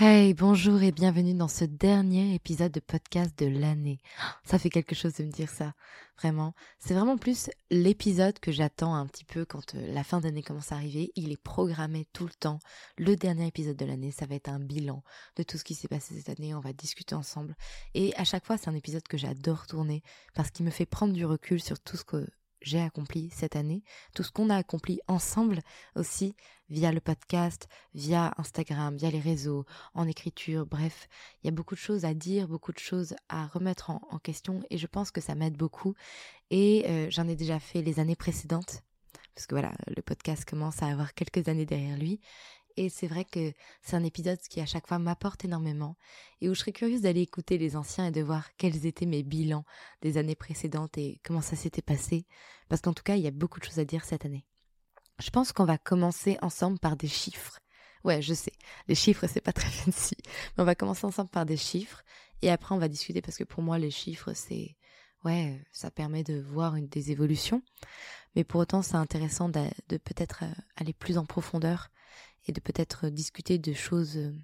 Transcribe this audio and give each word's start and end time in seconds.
Hey, 0.00 0.32
bonjour 0.32 0.82
et 0.82 0.90
bienvenue 0.90 1.34
dans 1.34 1.48
ce 1.48 1.66
dernier 1.66 2.34
épisode 2.34 2.72
de 2.72 2.80
podcast 2.80 3.38
de 3.38 3.44
l'année. 3.44 4.00
Ça 4.42 4.58
fait 4.58 4.70
quelque 4.70 4.94
chose 4.94 5.12
de 5.16 5.24
me 5.24 5.30
dire 5.30 5.50
ça, 5.50 5.74
vraiment. 6.16 6.54
C'est 6.78 6.94
vraiment 6.94 7.18
plus 7.18 7.50
l'épisode 7.70 8.38
que 8.38 8.52
j'attends 8.52 8.94
un 8.94 9.06
petit 9.06 9.26
peu 9.26 9.44
quand 9.44 9.74
euh, 9.74 9.92
la 9.92 10.02
fin 10.02 10.20
d'année 10.20 10.42
commence 10.42 10.72
à 10.72 10.76
arriver. 10.76 11.12
Il 11.14 11.30
est 11.30 11.36
programmé 11.36 12.08
tout 12.14 12.24
le 12.24 12.32
temps. 12.32 12.58
Le 12.96 13.16
dernier 13.16 13.46
épisode 13.46 13.76
de 13.76 13.84
l'année, 13.84 14.12
ça 14.12 14.24
va 14.24 14.34
être 14.34 14.48
un 14.48 14.60
bilan 14.60 15.02
de 15.36 15.42
tout 15.42 15.58
ce 15.58 15.64
qui 15.64 15.74
s'est 15.74 15.88
passé 15.88 16.14
cette 16.18 16.38
année. 16.38 16.54
On 16.54 16.60
va 16.60 16.72
discuter 16.72 17.14
ensemble. 17.14 17.54
Et 17.92 18.16
à 18.16 18.24
chaque 18.24 18.46
fois, 18.46 18.56
c'est 18.56 18.70
un 18.70 18.74
épisode 18.74 19.06
que 19.06 19.18
j'adore 19.18 19.66
tourner 19.66 20.02
parce 20.34 20.50
qu'il 20.50 20.64
me 20.64 20.70
fait 20.70 20.86
prendre 20.86 21.12
du 21.12 21.26
recul 21.26 21.60
sur 21.60 21.78
tout 21.78 21.98
ce 21.98 22.04
que 22.04 22.26
j'ai 22.62 22.80
accompli 22.80 23.30
cette 23.30 23.56
année, 23.56 23.82
tout 24.14 24.22
ce 24.22 24.30
qu'on 24.30 24.50
a 24.50 24.56
accompli 24.56 25.00
ensemble 25.08 25.60
aussi 25.96 26.34
via 26.70 26.90
le 26.90 27.00
podcast, 27.00 27.68
via 27.94 28.32
Instagram, 28.38 28.96
via 28.96 29.10
les 29.10 29.20
réseaux, 29.20 29.66
en 29.94 30.08
écriture, 30.08 30.66
bref, 30.66 31.08
il 31.42 31.46
y 31.46 31.48
a 31.48 31.52
beaucoup 31.52 31.74
de 31.74 31.80
choses 31.80 32.04
à 32.04 32.14
dire, 32.14 32.48
beaucoup 32.48 32.72
de 32.72 32.78
choses 32.78 33.14
à 33.28 33.46
remettre 33.46 33.90
en, 33.90 34.18
question 34.22 34.62
et 34.70 34.78
je 34.78 34.86
pense 34.86 35.10
que 35.10 35.20
ça 35.20 35.34
m'aide 35.34 35.56
beaucoup. 35.56 35.94
Et 36.50 36.84
euh, 36.86 37.08
j'en 37.10 37.28
ai 37.28 37.36
déjà 37.36 37.58
fait 37.58 37.82
les 37.82 38.00
années 38.00 38.16
précédentes 38.16 38.82
parce 39.34 39.46
que 39.46 39.54
voilà, 39.54 39.72
le 39.86 40.02
podcast 40.02 40.44
commence 40.44 40.82
à 40.82 40.86
avoir 40.86 41.14
quelques 41.14 41.48
années 41.48 41.64
derrière 41.64 41.96
lui 41.96 42.20
et 42.76 42.88
c'est 42.88 43.06
vrai 43.06 43.24
que 43.24 43.52
c'est 43.82 43.96
un 43.96 44.04
épisode 44.04 44.38
qui 44.38 44.60
à 44.60 44.66
chaque 44.66 44.86
fois 44.86 44.98
m'apporte 44.98 45.44
énormément 45.44 45.96
et 46.40 46.48
où 46.48 46.54
je 46.54 46.60
serais 46.60 46.72
curieuse 46.72 47.02
d'aller 47.02 47.22
écouter 47.22 47.58
les 47.58 47.76
anciens 47.76 48.06
et 48.06 48.10
de 48.10 48.22
voir 48.22 48.54
quels 48.56 48.86
étaient 48.86 49.06
mes 49.06 49.22
bilans 49.22 49.64
des 50.00 50.18
années 50.18 50.34
précédentes 50.34 50.98
et 50.98 51.20
comment 51.24 51.40
ça 51.40 51.56
s'était 51.56 51.82
passé. 51.82 52.26
Parce 52.68 52.82
qu'en 52.82 52.92
tout 52.92 53.02
cas, 53.02 53.16
il 53.16 53.22
y 53.22 53.26
a 53.28 53.32
beaucoup 53.32 53.60
de 53.60 53.64
choses 53.64 53.78
à 53.78 53.84
dire 53.84 54.04
cette 54.04 54.24
année. 54.24 54.46
Je 55.18 55.30
pense 55.30 55.52
qu'on 55.52 55.64
va 55.64 55.78
commencer 55.78 56.38
ensemble 56.42 56.78
par 56.78 56.96
des 56.96 57.08
chiffres. 57.08 57.60
Ouais, 58.04 58.20
je 58.20 58.34
sais, 58.34 58.52
les 58.88 58.94
chiffres, 58.94 59.26
c'est 59.26 59.40
pas 59.40 59.52
très 59.52 59.70
fancy. 59.70 60.16
Mais 60.56 60.62
on 60.62 60.66
va 60.66 60.74
commencer 60.74 61.06
ensemble 61.06 61.30
par 61.30 61.46
des 61.46 61.56
chiffres 61.56 62.02
et 62.42 62.50
après 62.50 62.74
on 62.74 62.78
va 62.78 62.88
discuter 62.88 63.22
parce 63.22 63.36
que 63.36 63.44
pour 63.44 63.62
moi, 63.62 63.78
les 63.78 63.90
chiffres, 63.90 64.32
c'est. 64.34 64.76
Ouais, 65.24 65.64
ça 65.70 65.92
permet 65.92 66.24
de 66.24 66.40
voir 66.40 66.74
des 66.74 67.12
évolutions. 67.12 67.62
Mais 68.34 68.42
pour 68.42 68.60
autant, 68.60 68.82
c'est 68.82 68.96
intéressant 68.96 69.48
de, 69.48 69.64
de 69.88 69.96
peut-être 69.96 70.42
euh, 70.42 70.52
aller 70.76 70.92
plus 70.92 71.16
en 71.16 71.26
profondeur 71.26 71.90
et 72.46 72.52
de 72.52 72.60
peut-être 72.60 73.08
discuter 73.08 73.58
de 73.58 73.72
choses 73.72 74.16
euh, 74.16 74.34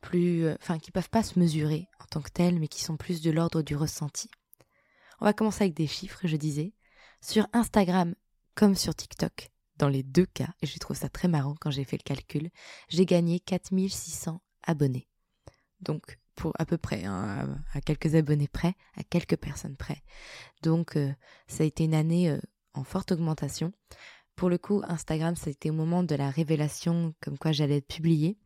plus, 0.00 0.44
euh, 0.44 0.56
enfin, 0.60 0.78
qui 0.78 0.90
peuvent 0.90 1.10
pas 1.10 1.22
se 1.22 1.38
mesurer 1.38 1.88
en 2.00 2.04
tant 2.06 2.20
que 2.20 2.30
telles, 2.30 2.58
mais 2.58 2.68
qui 2.68 2.82
sont 2.82 2.96
plus 2.96 3.20
de 3.20 3.30
l'ordre 3.30 3.62
du 3.62 3.76
ressenti. 3.76 4.30
On 5.20 5.24
va 5.24 5.32
commencer 5.32 5.64
avec 5.64 5.74
des 5.74 5.86
chiffres, 5.86 6.20
je 6.24 6.36
disais. 6.36 6.74
Sur 7.20 7.48
Instagram 7.52 8.14
comme 8.54 8.74
sur 8.74 8.94
TikTok, 8.94 9.50
dans 9.76 9.88
les 9.88 10.02
deux 10.02 10.26
cas, 10.26 10.48
et 10.62 10.66
je 10.66 10.78
trouve 10.78 10.96
ça 10.96 11.08
très 11.08 11.28
marrant 11.28 11.54
quand 11.60 11.70
j'ai 11.70 11.84
fait 11.84 11.96
le 11.96 12.02
calcul, 12.02 12.50
j'ai 12.88 13.06
gagné 13.06 13.40
4600 13.40 14.40
abonnés. 14.64 15.08
Donc, 15.80 16.18
pour 16.34 16.52
à 16.58 16.66
peu 16.66 16.76
près, 16.76 17.04
hein, 17.04 17.62
à 17.72 17.80
quelques 17.80 18.14
abonnés 18.14 18.48
près, 18.48 18.74
à 18.96 19.04
quelques 19.04 19.36
personnes 19.36 19.76
près. 19.76 20.02
Donc, 20.62 20.96
euh, 20.96 21.12
ça 21.46 21.62
a 21.62 21.66
été 21.66 21.84
une 21.84 21.94
année 21.94 22.36
en 22.74 22.84
forte 22.84 23.12
augmentation. 23.12 23.72
Pour 24.38 24.50
le 24.50 24.56
coup, 24.56 24.82
Instagram, 24.86 25.34
c'était 25.34 25.68
au 25.68 25.72
moment 25.72 26.04
de 26.04 26.14
la 26.14 26.30
révélation 26.30 27.12
comme 27.20 27.36
quoi 27.36 27.50
j'allais 27.50 27.78
être 27.78 27.88
publiée, 27.88 28.38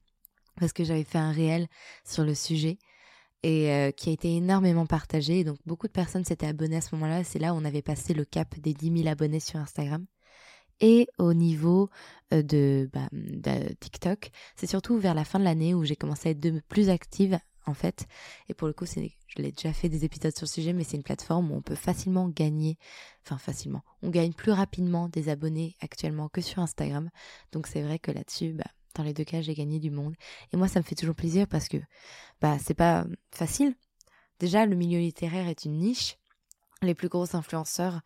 parce 0.59 0.73
que 0.73 0.85
j'avais 0.85 1.05
fait 1.05 1.19
un 1.19 1.33
réel 1.33 1.69
sur 2.03 2.25
le 2.25 2.35
sujet 2.35 2.79
et 3.43 3.71
euh, 3.71 3.91
qui 3.91 4.09
a 4.09 4.13
été 4.15 4.35
énormément 4.35 4.87
partagé. 4.87 5.45
Donc 5.45 5.59
beaucoup 5.67 5.89
de 5.89 5.93
personnes 5.93 6.25
s'étaient 6.25 6.47
abonnées 6.47 6.79
à 6.79 6.81
ce 6.81 6.95
moment-là. 6.95 7.25
C'est 7.25 7.39
là 7.39 7.53
où 7.53 7.59
on 7.59 7.65
avait 7.67 7.83
passé 7.83 8.15
le 8.15 8.25
cap 8.25 8.59
des 8.59 8.73
10 8.73 9.03
000 9.03 9.07
abonnés 9.07 9.39
sur 9.39 9.61
Instagram. 9.61 10.07
Et 10.81 11.09
au 11.19 11.35
niveau 11.35 11.91
euh, 12.33 12.43
de, 12.43 12.89
bah, 12.91 13.09
de 13.13 13.75
TikTok, 13.75 14.31
c'est 14.57 14.67
surtout 14.67 14.97
vers 14.97 15.13
la 15.13 15.27
fin 15.27 15.39
de 15.41 15.45
l'année 15.45 15.75
où 15.75 15.85
j'ai 15.85 15.97
commencé 15.97 16.31
à 16.31 16.33
être 16.33 16.41
de 16.41 16.63
plus 16.69 16.89
active 16.89 17.39
en 17.67 17.75
fait. 17.75 18.07
Et 18.49 18.55
pour 18.55 18.67
le 18.67 18.75
coup, 18.75 18.87
je 18.87 19.01
l'ai 19.37 19.53
déjà 19.53 19.73
fait 19.73 19.89
des 19.89 20.05
épisodes 20.05 20.35
sur 20.37 20.45
le 20.45 20.51
sujet, 20.51 20.73
mais 20.73 20.85
c'est 20.85 20.97
une 20.97 21.03
plateforme 21.03 21.51
où 21.51 21.55
on 21.55 21.63
peut 21.63 21.75
facilement 21.75 22.29
gagner, 22.29 22.79
enfin 23.25 23.39
facilement, 23.39 23.83
on 24.03 24.11
gagne 24.11 24.33
plus 24.33 24.53
rapidement 24.53 25.09
des 25.09 25.29
abonnés 25.29 25.77
actuellement 25.81 26.29
que 26.29 26.41
sur 26.41 26.61
Instagram. 26.61 27.11
Donc 27.53 27.67
c'est 27.67 27.83
vrai 27.83 27.99
que 27.99 28.11
là-dessus, 28.11 28.53
bah, 28.53 28.65
dans 28.95 29.03
les 29.03 29.15
deux 29.15 29.25
cas, 29.25 29.41
j'ai 29.41 29.55
gagné 29.55 29.79
du 29.79 29.91
monde. 29.91 30.15
Et 30.53 30.57
moi, 30.57 30.69
ça 30.69 30.81
me 30.81 30.85
fait 30.85 30.95
toujours 30.95 31.15
plaisir 31.15 31.47
parce 31.47 31.69
que 31.69 31.79
bah, 32.41 32.59
c'est 32.59 32.75
pas 32.75 33.07
facile. 33.31 33.75
Déjà, 34.39 34.67
le 34.67 34.77
milieu 34.77 34.99
littéraire 34.99 35.49
est 35.49 35.65
une 35.65 35.79
niche. 35.79 36.19
Les 36.83 36.95
plus 36.95 37.09
gros 37.09 37.37
influenceurs, 37.37 38.01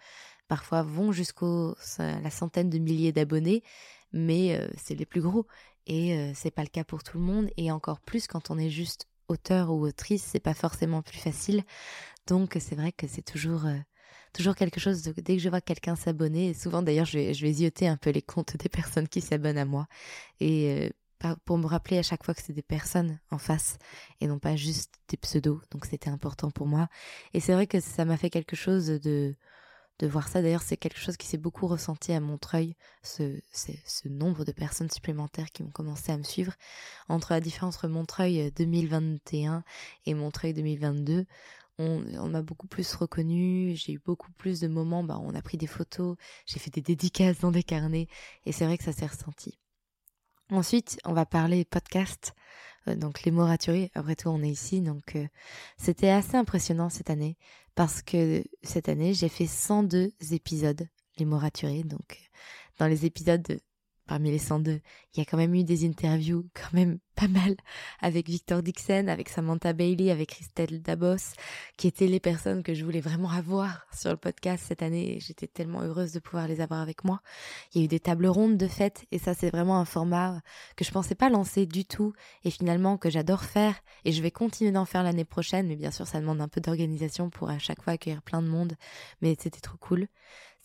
parfois, 0.48 0.82
vont 0.82 1.12
jusqu'au 1.12 1.74
la 1.98 2.30
centaine 2.30 2.68
de 2.68 2.78
milliers 2.78 3.12
d'abonnés, 3.12 3.62
mais 4.12 4.56
euh, 4.56 4.68
c'est 4.76 4.94
les 4.94 5.06
plus 5.06 5.22
gros. 5.22 5.46
Et 5.86 6.14
euh, 6.14 6.32
c'est 6.34 6.50
pas 6.50 6.62
le 6.62 6.68
cas 6.68 6.84
pour 6.84 7.02
tout 7.02 7.18
le 7.18 7.24
monde. 7.24 7.50
Et 7.56 7.70
encore 7.70 8.00
plus 8.00 8.26
quand 8.26 8.50
on 8.50 8.58
est 8.58 8.70
juste 8.70 9.08
auteur 9.28 9.70
ou 9.70 9.86
autrice, 9.86 10.22
c'est 10.22 10.40
pas 10.40 10.54
forcément 10.54 11.02
plus 11.02 11.18
facile. 11.18 11.64
Donc 12.26 12.56
c'est 12.60 12.74
vrai 12.74 12.92
que 12.92 13.06
c'est 13.06 13.22
toujours 13.22 13.66
euh, 13.66 13.76
toujours 14.32 14.54
quelque 14.54 14.80
chose 14.80 15.02
dès 15.02 15.36
que 15.36 15.42
je 15.42 15.48
vois 15.48 15.60
quelqu'un 15.60 15.96
s'abonner, 15.96 16.54
souvent 16.54 16.82
d'ailleurs 16.82 17.06
je 17.06 17.18
vais, 17.18 17.34
je 17.34 17.46
vais 17.46 17.52
zioter 17.52 17.88
un 17.88 17.96
peu 17.96 18.10
les 18.10 18.22
comptes 18.22 18.56
des 18.56 18.68
personnes 18.68 19.08
qui 19.08 19.20
s'abonnent 19.20 19.58
à 19.58 19.64
moi 19.64 19.86
et 20.40 20.90
euh, 21.24 21.34
pour 21.44 21.58
me 21.58 21.66
rappeler 21.66 21.98
à 21.98 22.02
chaque 22.02 22.24
fois 22.24 22.34
que 22.34 22.42
c'est 22.42 22.52
des 22.52 22.62
personnes 22.62 23.18
en 23.30 23.38
face 23.38 23.78
et 24.20 24.26
non 24.26 24.38
pas 24.38 24.54
juste 24.56 24.94
des 25.08 25.16
pseudos. 25.16 25.60
Donc 25.70 25.86
c'était 25.86 26.10
important 26.10 26.50
pour 26.50 26.66
moi 26.66 26.88
et 27.34 27.40
c'est 27.40 27.54
vrai 27.54 27.66
que 27.66 27.80
ça 27.80 28.04
m'a 28.04 28.16
fait 28.16 28.30
quelque 28.30 28.56
chose 28.56 28.86
de 28.86 29.34
de 29.98 30.06
voir 30.06 30.28
ça. 30.28 30.42
D'ailleurs, 30.42 30.62
c'est 30.62 30.76
quelque 30.76 30.98
chose 30.98 31.16
qui 31.16 31.26
s'est 31.26 31.38
beaucoup 31.38 31.66
ressenti 31.66 32.12
à 32.12 32.20
Montreuil, 32.20 32.74
ce, 33.02 33.40
nombre 34.06 34.44
de 34.44 34.52
personnes 34.52 34.90
supplémentaires 34.90 35.50
qui 35.50 35.62
ont 35.62 35.70
commencé 35.70 36.12
à 36.12 36.18
me 36.18 36.22
suivre. 36.22 36.52
Entre 37.08 37.32
la 37.32 37.40
différence 37.40 37.76
entre 37.76 37.88
Montreuil 37.88 38.52
2021 38.56 39.64
et 40.06 40.14
Montreuil 40.14 40.54
2022, 40.54 41.26
on, 41.78 42.28
m'a 42.28 42.42
beaucoup 42.42 42.66
plus 42.66 42.94
reconnu, 42.94 43.74
j'ai 43.76 43.92
eu 43.92 43.98
beaucoup 43.98 44.32
plus 44.32 44.60
de 44.60 44.68
moments, 44.68 45.04
bah, 45.04 45.18
on 45.22 45.34
a 45.34 45.42
pris 45.42 45.58
des 45.58 45.66
photos, 45.66 46.16
j'ai 46.46 46.58
fait 46.58 46.70
des 46.70 46.80
dédicaces 46.80 47.40
dans 47.40 47.50
des 47.50 47.62
carnets, 47.62 48.08
et 48.46 48.52
c'est 48.52 48.64
vrai 48.64 48.78
que 48.78 48.84
ça 48.84 48.92
s'est 48.92 49.06
ressenti. 49.06 49.58
Ensuite, 50.50 50.98
on 51.04 51.12
va 51.12 51.26
parler 51.26 51.64
podcast, 51.64 52.32
euh, 52.88 52.94
donc 52.94 53.24
les 53.24 53.30
mots. 53.30 53.42
Après 53.46 54.16
tout, 54.16 54.28
on 54.28 54.42
est 54.42 54.48
ici, 54.48 54.80
donc 54.80 55.16
euh, 55.16 55.26
c'était 55.76 56.08
assez 56.08 56.36
impressionnant 56.36 56.88
cette 56.88 57.10
année 57.10 57.36
parce 57.76 58.02
que 58.02 58.42
cette 58.62 58.88
année, 58.88 59.14
j'ai 59.14 59.28
fait 59.28 59.46
102 59.46 60.10
épisodes, 60.32 60.88
les 61.18 61.24
mots. 61.24 61.38
Donc, 61.84 62.18
dans 62.78 62.88
les 62.88 63.04
épisodes 63.06 63.60
parmi 64.06 64.30
les 64.30 64.38
102, 64.38 64.80
il 65.14 65.18
y 65.18 65.20
a 65.20 65.24
quand 65.24 65.36
même 65.36 65.54
eu 65.54 65.64
des 65.64 65.86
interviews 65.86 66.48
quand 66.54 66.72
même 66.72 66.98
pas 67.14 67.28
mal 67.28 67.56
avec 68.00 68.28
Victor 68.28 68.62
Dixon, 68.62 69.08
avec 69.08 69.28
Samantha 69.28 69.72
Bailey, 69.72 70.10
avec 70.10 70.30
Christelle 70.30 70.82
Dabos, 70.82 71.34
qui 71.78 71.88
étaient 71.88 72.06
les 72.06 72.20
personnes 72.20 72.62
que 72.62 72.74
je 72.74 72.84
voulais 72.84 73.00
vraiment 73.00 73.30
avoir 73.30 73.86
sur 73.92 74.10
le 74.10 74.16
podcast 74.16 74.64
cette 74.68 74.82
année 74.82 75.18
j'étais 75.20 75.46
tellement 75.46 75.80
heureuse 75.82 76.12
de 76.12 76.18
pouvoir 76.18 76.46
les 76.46 76.60
avoir 76.60 76.80
avec 76.80 77.04
moi. 77.04 77.20
Il 77.72 77.78
y 77.78 77.82
a 77.82 77.84
eu 77.84 77.88
des 77.88 78.00
tables 78.00 78.26
rondes 78.26 78.56
de 78.56 78.68
fête 78.68 79.06
et 79.12 79.18
ça 79.18 79.34
c'est 79.34 79.50
vraiment 79.50 79.78
un 79.78 79.84
format 79.84 80.40
que 80.76 80.84
je 80.84 80.90
pensais 80.90 81.14
pas 81.14 81.30
lancer 81.30 81.66
du 81.66 81.84
tout 81.84 82.12
et 82.44 82.50
finalement 82.50 82.96
que 82.98 83.10
j'adore 83.10 83.44
faire 83.44 83.74
et 84.04 84.12
je 84.12 84.22
vais 84.22 84.30
continuer 84.30 84.72
d'en 84.72 84.84
faire 84.84 85.02
l'année 85.02 85.24
prochaine 85.24 85.66
mais 85.66 85.76
bien 85.76 85.90
sûr 85.90 86.06
ça 86.06 86.20
demande 86.20 86.40
un 86.40 86.48
peu 86.48 86.60
d'organisation 86.60 87.30
pour 87.30 87.50
à 87.50 87.58
chaque 87.58 87.82
fois 87.82 87.94
accueillir 87.94 88.22
plein 88.22 88.42
de 88.42 88.48
monde 88.48 88.74
mais 89.20 89.36
c'était 89.38 89.60
trop 89.60 89.78
cool. 89.78 90.08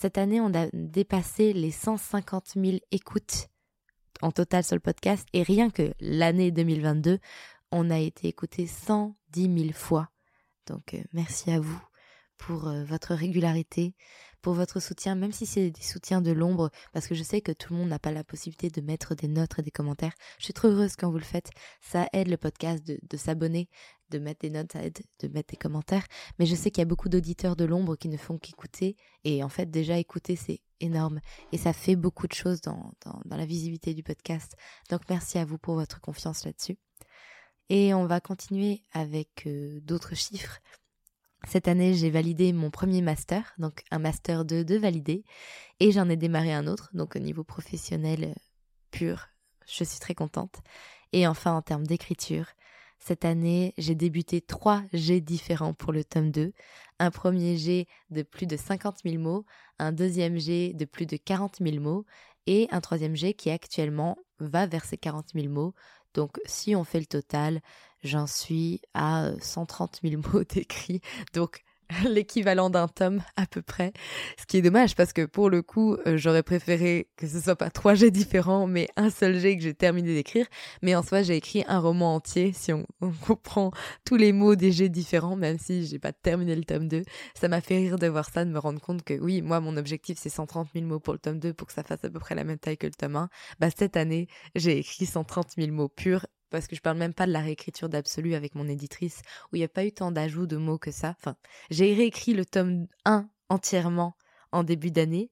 Cette 0.01 0.18
année, 0.18 0.42
on 0.42 0.51
a 0.56 0.65
dépassé 0.74 1.53
les 1.53 1.69
150 1.69 2.53
000 2.56 2.77
écoutes 2.89 3.50
en 4.24 4.31
total 4.31 4.63
sur 4.63 4.75
le 4.75 4.80
podcast. 4.80 5.27
Et 5.31 5.44
rien 5.44 5.69
que 5.69 5.94
l'année 6.00 6.50
2022, 6.50 7.19
on 7.71 7.92
a 7.92 8.00
été 8.00 8.27
écouté 8.27 8.65
110 8.65 9.59
000 9.65 9.74
fois. 9.74 10.09
Donc 10.65 10.95
euh, 10.95 11.03
merci 11.13 11.51
à 11.51 11.59
vous 11.59 11.80
pour 12.39 12.68
euh, 12.68 12.83
votre 12.83 13.13
régularité, 13.13 13.94
pour 14.42 14.54
votre 14.54 14.80
soutien, 14.80 15.16
même 15.16 15.32
si 15.32 15.46
c'est 15.46 15.72
des 15.72 15.82
soutiens 15.82 16.22
de 16.22 16.32
l'ombre, 16.32 16.70
parce 16.94 17.08
que 17.08 17.16
je 17.16 17.24
sais 17.24 17.42
que 17.42 17.52
tout 17.52 17.74
le 17.74 17.80
monde 17.80 17.90
n'a 17.90 18.00
pas 18.00 18.12
la 18.12 18.24
possibilité 18.24 18.70
de 18.70 18.82
mettre 18.82 19.16
des 19.16 19.28
notes 19.28 19.60
et 19.60 19.62
des 19.62 19.72
commentaires. 19.72 20.14
Je 20.38 20.46
suis 20.46 20.54
trop 20.54 20.68
heureuse 20.68 20.96
quand 20.96 21.12
vous 21.12 21.18
le 21.18 21.24
faites. 21.24 21.52
Ça 21.82 22.08
aide 22.14 22.28
le 22.28 22.38
podcast 22.38 22.84
de, 22.86 23.18
s'abonner, 23.18 23.70
de 24.10 24.20
mettre 24.20 24.42
des 24.42 24.50
notes, 24.50 24.74
ça 24.74 24.84
aide 24.84 25.00
de 25.20 25.28
mettre 25.28 25.52
des 25.52 25.58
commentaires. 25.58 26.06
Mais 26.40 26.46
je 26.46 26.56
sais 26.56 26.72
qu'il 26.72 26.82
y 26.82 26.84
a 26.84 26.86
beaucoup 26.86 27.10
d'auditeurs 27.10 27.56
de 27.56 27.66
l'ombre 27.66 27.96
qui 27.96 28.10
ne 28.10 28.18
font 28.18 28.38
qu'écouter. 28.38 28.96
Et 29.24 29.44
en 29.44 29.50
fait, 29.50 29.70
déjà 29.70 29.98
écouter, 29.98 30.36
c'est 30.36 30.62
énorme. 30.80 31.20
Et 31.52 31.58
ça 31.58 31.74
fait 31.74 31.96
beaucoup 31.96 32.28
de 32.28 32.34
choses 32.34 32.62
dans, 32.62 32.94
dans, 33.06 33.22
dans 33.26 33.38
la 33.38 33.46
visibilité 33.46 33.94
du 33.94 34.04
podcast. 34.04 34.56
Donc 34.90 35.02
merci 35.10 35.38
à 35.38 35.46
vous 35.46 35.58
pour 35.58 35.76
votre 35.76 36.02
confiance 36.02 36.46
là-dessus. 36.46 36.78
Et 37.70 37.94
on 37.94 38.06
va 38.06 38.20
continuer 38.20 38.84
avec 38.92 39.48
euh, 39.48 39.80
d'autres 39.82 40.14
chiffres. 40.14 40.60
Cette 41.48 41.68
année, 41.68 41.94
j'ai 41.94 42.10
validé 42.10 42.54
mon 42.54 42.70
premier 42.70 43.02
master, 43.02 43.54
donc 43.58 43.84
un 43.92 44.00
master 44.00 44.46
2 44.46 44.64
de 44.64 44.78
validé, 44.78 45.24
et 45.80 45.92
j'en 45.92 46.08
ai 46.10 46.16
démarré 46.16 46.54
un 46.54 46.68
autre, 46.68 46.90
donc 46.94 47.16
au 47.16 47.20
niveau 47.20 47.44
professionnel 47.44 48.24
euh, 48.26 48.34
pur, 48.92 49.30
je 49.68 49.84
suis 49.84 50.00
très 50.00 50.14
contente. 50.14 50.62
Et 51.14 51.28
enfin, 51.28 51.54
en 51.54 51.62
termes 51.62 51.86
d'écriture, 51.86 52.46
cette 53.00 53.26
année, 53.26 53.74
j'ai 53.80 53.96
débuté 53.96 54.42
trois 54.42 54.84
G 54.94 55.22
différents 55.22 55.74
pour 55.74 55.92
le 55.92 56.04
tome 56.04 56.30
2. 56.30 56.54
Un 57.00 57.10
premier 57.10 57.58
G 57.58 57.88
de 58.12 58.22
plus 58.22 58.46
de 58.46 58.56
50 58.56 59.00
000 59.04 59.18
mots, 59.18 59.44
un 59.80 59.92
deuxième 59.92 60.38
G 60.38 60.74
de 60.74 60.86
plus 60.86 61.08
de 61.08 61.18
40 61.18 61.58
000 61.62 61.80
mots, 61.80 62.06
et 62.46 62.68
un 62.72 62.80
troisième 62.80 63.16
G 63.16 63.34
qui 63.34 63.50
actuellement 63.50 64.18
va 64.40 64.68
vers 64.68 64.86
ces 64.86 64.98
40 64.98 65.30
000 65.34 65.48
mots. 65.48 65.74
Donc 66.14 66.40
si 66.46 66.76
on 66.76 66.84
fait 66.84 67.00
le 67.00 67.08
total, 67.08 67.62
j'en 68.03 68.27
suis 68.27 68.81
à 68.94 69.31
130 69.39 70.00
euh, 70.03 70.09
000 70.09 70.21
mots 70.33 70.44
d'écrit. 70.44 71.01
Donc 71.33 71.63
l'équivalent 72.06 72.69
d'un 72.69 72.88
tome 72.88 73.24
à 73.36 73.45
peu 73.45 73.62
près. 73.62 73.94
Ce 74.39 74.45
qui 74.45 74.57
est 74.57 74.62
dommage 74.62 74.95
parce 74.95 75.13
que 75.13 75.25
pour 75.25 75.50
le 75.50 75.62
coup, 75.62 75.95
euh, 76.07 76.18
j'aurais 76.18 76.44
préféré 76.44 77.09
que 77.18 77.27
ce 77.27 77.39
soit 77.39 77.56
pas 77.56 77.69
trois 77.69 77.95
jets 77.95 78.12
différents, 78.12 78.68
mais 78.68 78.88
un 78.95 79.09
seul 79.09 79.38
jet 79.39 79.57
que 79.57 79.63
j'ai 79.63 79.74
terminé 79.74 80.13
d'écrire. 80.13 80.45
Mais 80.81 80.95
en 80.95 81.03
soi, 81.03 81.21
j'ai 81.21 81.36
écrit 81.36 81.63
un 81.68 81.80
roman 81.80 82.15
entier 82.15 82.53
si 82.53 82.74
on, 82.74 82.86
comprend 83.25 83.71
tous 84.06 84.15
les 84.15 84.31
mots 84.31 84.56
des 84.56 84.71
jets 84.71 84.89
différents, 84.89 85.36
même 85.36 85.57
si 85.59 85.86
j'ai 85.86 86.00
pas 86.00 86.13
terminé 86.13 86.56
le 86.56 86.63
tome 86.63 86.88
2. 86.88 87.03
Ça 87.39 87.48
m'a 87.48 87.62
fait 87.62 87.77
rire 87.77 87.98
de 87.98 88.07
voir 88.07 88.30
ça, 88.30 88.45
de 88.45 88.51
me 88.51 88.59
rendre 88.59 88.80
compte 88.80 89.03
que 89.03 89.13
oui, 89.19 89.42
moi, 89.42 89.59
mon 89.59 89.77
objectif, 89.77 90.18
c'est 90.19 90.30
130 90.30 90.69
000 90.74 90.86
mots 90.86 91.00
pour 91.00 91.13
le 91.13 91.19
tome 91.19 91.39
2 91.39 91.53
pour 91.53 91.68
que 91.68 91.74
ça 91.74 91.83
fasse 91.83 92.03
à 92.03 92.09
peu 92.09 92.19
près 92.19 92.36
la 92.36 92.44
même 92.44 92.57
taille 92.57 92.77
que 92.77 92.88
le 92.88 92.94
tome 92.94 93.15
1. 93.15 93.30
Bah, 93.59 93.68
cette 93.75 93.98
année, 93.98 94.27
j'ai 94.56 94.80
écrit 94.80 95.06
130 95.06 95.51
000 95.57 95.71
mots 95.71 95.89
purs 95.89 96.25
parce 96.51 96.68
que 96.68 96.75
je 96.75 96.81
parle 96.81 96.98
même 96.98 97.13
pas 97.13 97.25
de 97.25 97.31
la 97.31 97.42
réécriture 97.42 97.89
d'Absolu 97.89 98.36
avec 98.36 98.53
mon 98.56 98.68
éditrice, 98.68 99.21
où 99.51 99.56
il 99.56 99.59
n'y 99.59 99.65
a 99.65 99.69
pas 99.69 99.86
eu 99.86 99.92
tant 99.92 100.12
d'ajouts 100.12 100.48
de 100.48 100.57
mots 100.57 100.77
que 100.77 100.92
ça. 100.92 101.15
Enfin, 101.18 101.36
j'ai 101.71 101.94
réécrit 101.94 102.33
le 102.33 102.45
tome 102.45 102.88
1 103.06 103.27
entièrement 103.50 104.15
en 104.51 104.63
début 104.63 104.92
d'année, 104.92 105.31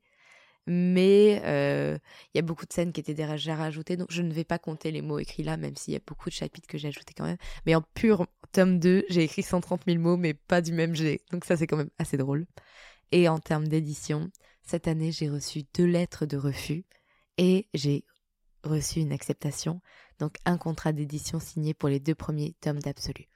mais 0.66 1.42
euh, 1.45 1.98
il 2.33 2.38
y 2.38 2.39
a 2.39 2.44
beaucoup 2.44 2.66
de 2.66 2.74
scènes 2.74 2.92
qui 2.92 3.00
étaient 3.00 3.16
déjà 3.16 3.56
rajoutées, 3.56 3.98
donc 3.98 4.12
je 4.12 4.21
ne 4.21 4.31
vais 4.31 4.44
pas 4.44 4.60
compter 4.60 4.92
les 4.92 5.01
mots 5.01 5.19
écrits 5.19 5.44
là, 5.44 5.57
même 5.57 5.75
s'il 5.75 5.94
y 5.94 5.98
a 5.98 6.01
beaucoup 6.06 6.30
de 6.30 6.36
chapitres 6.36 6.68
que 6.68 6.77
j'ai 6.77 6.89
ajoutés 6.89 7.13
quand 7.16 7.25
même. 7.25 7.38
Mais 7.66 7.75
en 7.75 7.81
pur 7.81 8.27
tome 8.51 8.80
2, 8.80 9.06
j'ai 9.10 9.24
écrit 9.24 9.42
130 9.42 9.81
000 9.88 10.00
mots, 10.00 10.18
mais 10.18 10.33
pas 10.33 10.62
du 10.62 10.71
même 10.71 10.95
G, 10.95 11.21
donc 11.31 11.45
ça 11.45 11.57
c'est 11.57 11.68
quand 11.68 11.77
même 11.77 11.89
assez 11.98 12.18
drôle. 12.18 12.45
Et 13.12 13.27
en 13.27 13.39
termes 13.39 13.68
d'édition, 13.68 14.30
cette 14.62 14.88
année 14.88 15.12
j'ai 15.12 15.30
reçu 15.30 15.63
deux 15.75 15.86
lettres 15.86 16.25
de 16.25 16.38
refus 16.38 16.86
et 17.38 17.68
j'ai 17.74 18.06
reçu 18.63 19.00
une 19.00 19.12
acceptation, 19.12 19.81
donc 20.19 20.36
un 20.45 20.57
contrat 20.57 20.92
d'édition 20.92 21.39
signé 21.39 21.74
pour 21.74 21.89
les 21.89 22.00
deux 22.00 22.16
premiers 22.16 22.56
tomes 22.62 22.80
d'Absolu. 22.80 23.27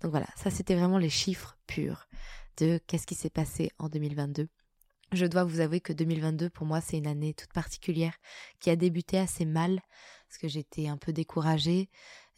Donc 0.00 0.10
voilà, 0.10 0.26
ça 0.36 0.50
c'était 0.50 0.74
vraiment 0.74 0.98
les 0.98 1.10
chiffres 1.10 1.56
purs 1.66 2.08
de 2.56 2.80
qu'est-ce 2.86 3.06
qui 3.06 3.14
s'est 3.14 3.30
passé 3.30 3.70
en 3.78 3.88
2022. 3.88 4.48
Je 5.12 5.26
dois 5.26 5.44
vous 5.44 5.60
avouer 5.60 5.80
que 5.80 5.92
2022 5.92 6.50
pour 6.50 6.66
moi 6.66 6.80
c'est 6.80 6.98
une 6.98 7.06
année 7.06 7.34
toute 7.34 7.52
particulière 7.52 8.14
qui 8.60 8.70
a 8.70 8.76
débuté 8.76 9.18
assez 9.18 9.44
mal 9.44 9.80
parce 10.28 10.38
que 10.38 10.48
j'étais 10.48 10.86
un 10.86 10.96
peu 10.96 11.12
découragée, 11.12 11.90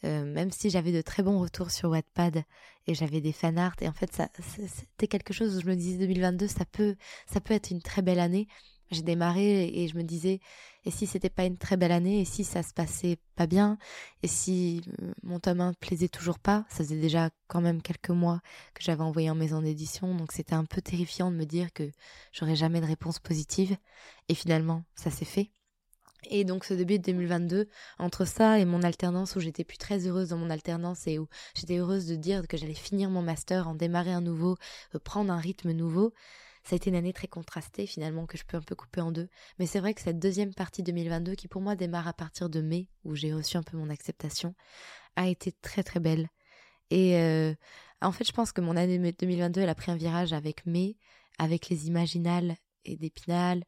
euh, 0.03 0.25
même 0.25 0.51
si 0.51 0.69
j'avais 0.71 0.91
de 0.91 1.01
très 1.01 1.21
bons 1.21 1.39
retours 1.39 1.69
sur 1.69 1.89
Wattpad 1.91 2.43
et 2.87 2.95
j'avais 2.95 3.21
des 3.21 3.31
fanarts 3.31 3.75
et 3.79 3.87
en 3.87 3.93
fait 3.93 4.11
ça 4.11 4.29
c'était 4.39 5.07
quelque 5.07 5.33
chose 5.33 5.55
où 5.55 5.61
je 5.61 5.67
me 5.67 5.75
disais 5.75 5.97
2022 5.99 6.47
ça 6.47 6.65
ça 7.27 7.41
peut 7.41 7.53
être 7.53 7.71
une 7.71 7.81
très 7.81 8.01
belle 8.01 8.19
année 8.19 8.47
j'ai 8.91 9.01
démarré 9.01 9.65
et 9.65 9.87
je 9.87 9.97
me 9.97 10.03
disais, 10.03 10.39
et 10.85 10.91
si 10.91 11.07
c'était 11.07 11.29
pas 11.29 11.45
une 11.45 11.57
très 11.57 11.77
belle 11.77 11.91
année, 11.91 12.21
et 12.21 12.25
si 12.25 12.43
ça 12.43 12.63
se 12.63 12.73
passait 12.73 13.17
pas 13.35 13.47
bien, 13.47 13.77
et 14.21 14.27
si 14.27 14.81
euh, 15.01 15.13
mon 15.23 15.39
tome 15.39 15.61
1 15.61 15.73
plaisait 15.73 16.09
toujours 16.09 16.39
pas, 16.39 16.65
ça 16.69 16.77
faisait 16.77 16.99
déjà 16.99 17.29
quand 17.47 17.61
même 17.61 17.81
quelques 17.81 18.09
mois 18.09 18.41
que 18.73 18.83
j'avais 18.83 19.03
envoyé 19.03 19.29
en 19.29 19.35
maison 19.35 19.61
d'édition, 19.61 20.13
donc 20.15 20.31
c'était 20.31 20.55
un 20.55 20.65
peu 20.65 20.81
terrifiant 20.81 21.31
de 21.31 21.37
me 21.37 21.45
dire 21.45 21.71
que 21.73 21.89
j'aurais 22.31 22.55
jamais 22.55 22.81
de 22.81 22.85
réponse 22.85 23.19
positive, 23.19 23.77
et 24.29 24.35
finalement, 24.35 24.83
ça 24.95 25.11
s'est 25.11 25.25
fait. 25.25 25.51
Et 26.29 26.45
donc 26.45 26.63
ce 26.65 26.73
début 26.73 26.99
de 26.99 27.03
2022, 27.03 27.67
entre 27.99 28.25
ça 28.25 28.59
et 28.59 28.65
mon 28.65 28.81
alternance 28.83 29.35
où 29.35 29.39
j'étais 29.39 29.63
plus 29.63 29.77
très 29.77 30.07
heureuse 30.07 30.29
dans 30.29 30.37
mon 30.37 30.49
alternance 30.49 31.07
et 31.07 31.19
où 31.19 31.27
j'étais 31.55 31.77
heureuse 31.77 32.07
de 32.07 32.15
dire 32.15 32.47
que 32.47 32.57
j'allais 32.57 32.73
finir 32.73 33.09
mon 33.09 33.21
master, 33.21 33.67
en 33.67 33.75
démarrer 33.75 34.13
un 34.13 34.21
nouveau, 34.21 34.57
euh, 34.95 34.99
prendre 34.99 35.31
un 35.33 35.37
rythme 35.37 35.71
nouveau, 35.71 36.13
ça 36.63 36.73
a 36.73 36.77
été 36.77 36.89
une 36.89 36.95
année 36.95 37.13
très 37.13 37.27
contrastée 37.27 37.85
finalement 37.85 38.25
que 38.25 38.37
je 38.37 38.43
peux 38.45 38.57
un 38.57 38.61
peu 38.61 38.75
couper 38.75 39.01
en 39.01 39.11
deux. 39.11 39.29
Mais 39.59 39.65
c'est 39.65 39.79
vrai 39.79 39.93
que 39.93 40.01
cette 40.01 40.19
deuxième 40.19 40.53
partie 40.53 40.83
2022 40.83 41.35
qui 41.35 41.47
pour 41.47 41.61
moi 41.61 41.75
démarre 41.75 42.07
à 42.07 42.13
partir 42.13 42.49
de 42.49 42.61
mai 42.61 42.87
où 43.03 43.15
j'ai 43.15 43.33
reçu 43.33 43.57
un 43.57 43.63
peu 43.63 43.77
mon 43.77 43.89
acceptation 43.89 44.55
a 45.15 45.27
été 45.27 45.51
très 45.51 45.83
très 45.83 45.99
belle. 45.99 46.29
Et 46.89 47.17
euh, 47.17 47.53
en 48.01 48.11
fait 48.11 48.25
je 48.25 48.31
pense 48.31 48.51
que 48.51 48.61
mon 48.61 48.77
année 48.77 48.97
2022 48.97 49.61
elle 49.61 49.69
a 49.69 49.75
pris 49.75 49.91
un 49.91 49.97
virage 49.97 50.33
avec 50.33 50.65
mai, 50.65 50.97
avec 51.37 51.69
les 51.69 51.87
imaginales 51.87 52.55
et 52.85 52.95
d'épinal 52.95 53.63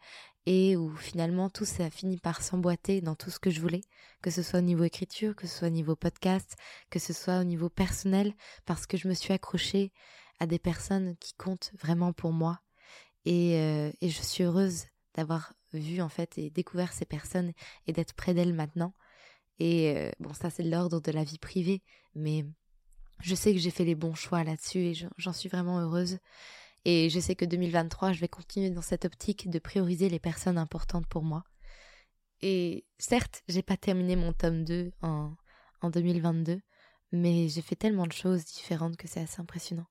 et 0.45 0.77
où 0.77 0.95
finalement 0.95 1.49
tout 1.49 1.65
ça 1.65 1.85
a 1.85 1.89
fini 1.89 2.17
par 2.17 2.41
s'emboîter 2.41 3.01
dans 3.01 3.15
tout 3.15 3.29
ce 3.29 3.39
que 3.39 3.49
je 3.49 3.59
voulais, 3.59 3.81
que 4.21 4.29
ce 4.29 4.43
soit 4.43 4.59
au 4.59 4.63
niveau 4.63 4.83
écriture, 4.83 5.35
que 5.35 5.47
ce 5.47 5.57
soit 5.57 5.67
au 5.67 5.71
niveau 5.71 5.95
podcast, 5.95 6.55
que 6.89 6.99
ce 6.99 7.13
soit 7.13 7.39
au 7.39 7.43
niveau 7.43 7.69
personnel, 7.69 8.33
parce 8.65 8.85
que 8.85 8.97
je 8.97 9.07
me 9.07 9.13
suis 9.13 9.33
accrochée 9.33 9.91
à 10.39 10.45
des 10.45 10.59
personnes 10.59 11.15
qui 11.17 11.33
comptent 11.33 11.71
vraiment 11.79 12.13
pour 12.13 12.31
moi 12.31 12.59
et, 13.25 13.59
euh, 13.59 13.91
et 14.01 14.09
je 14.09 14.21
suis 14.21 14.43
heureuse 14.43 14.85
d'avoir 15.15 15.53
vu 15.73 16.01
en 16.01 16.09
fait 16.09 16.37
et 16.37 16.49
découvert 16.49 16.93
ces 16.93 17.05
personnes 17.05 17.51
et 17.87 17.93
d'être 17.93 18.13
près 18.13 18.33
d'elles 18.33 18.53
maintenant. 18.53 18.93
Et 19.59 19.95
euh, 19.95 20.11
bon, 20.19 20.33
ça 20.33 20.49
c'est 20.49 20.63
l'ordre 20.63 21.01
de 21.01 21.11
la 21.11 21.23
vie 21.23 21.39
privée, 21.39 21.81
mais 22.13 22.45
je 23.21 23.35
sais 23.35 23.53
que 23.53 23.59
j'ai 23.59 23.71
fait 23.71 23.85
les 23.85 23.95
bons 23.95 24.15
choix 24.15 24.43
là-dessus 24.43 24.79
et 24.79 24.93
j'en 25.17 25.33
suis 25.33 25.49
vraiment 25.49 25.79
heureuse. 25.79 26.19
Et 26.83 27.09
je 27.09 27.19
sais 27.19 27.35
que 27.35 27.45
2023, 27.45 28.13
je 28.13 28.19
vais 28.19 28.27
continuer 28.27 28.69
dans 28.69 28.81
cette 28.81 29.05
optique 29.05 29.49
de 29.49 29.57
prioriser 29.57 30.07
les 30.09 30.19
personnes 30.19 30.57
importantes 30.57 31.07
pour 31.07 31.23
moi. 31.23 31.43
Et 32.41 32.85
certes, 32.99 33.43
j'ai 33.47 33.63
pas 33.63 33.77
terminé 33.77 34.15
mon 34.15 34.33
tome 34.33 34.63
2 34.63 34.91
en, 35.01 35.33
en 35.81 35.89
2022, 35.89 36.61
mais 37.11 37.47
j'ai 37.49 37.61
fait 37.61 37.75
tellement 37.75 38.05
de 38.05 38.11
choses 38.11 38.45
différentes 38.45 38.97
que 38.97 39.07
c'est 39.07 39.21
assez 39.21 39.41
impressionnant. 39.41 39.87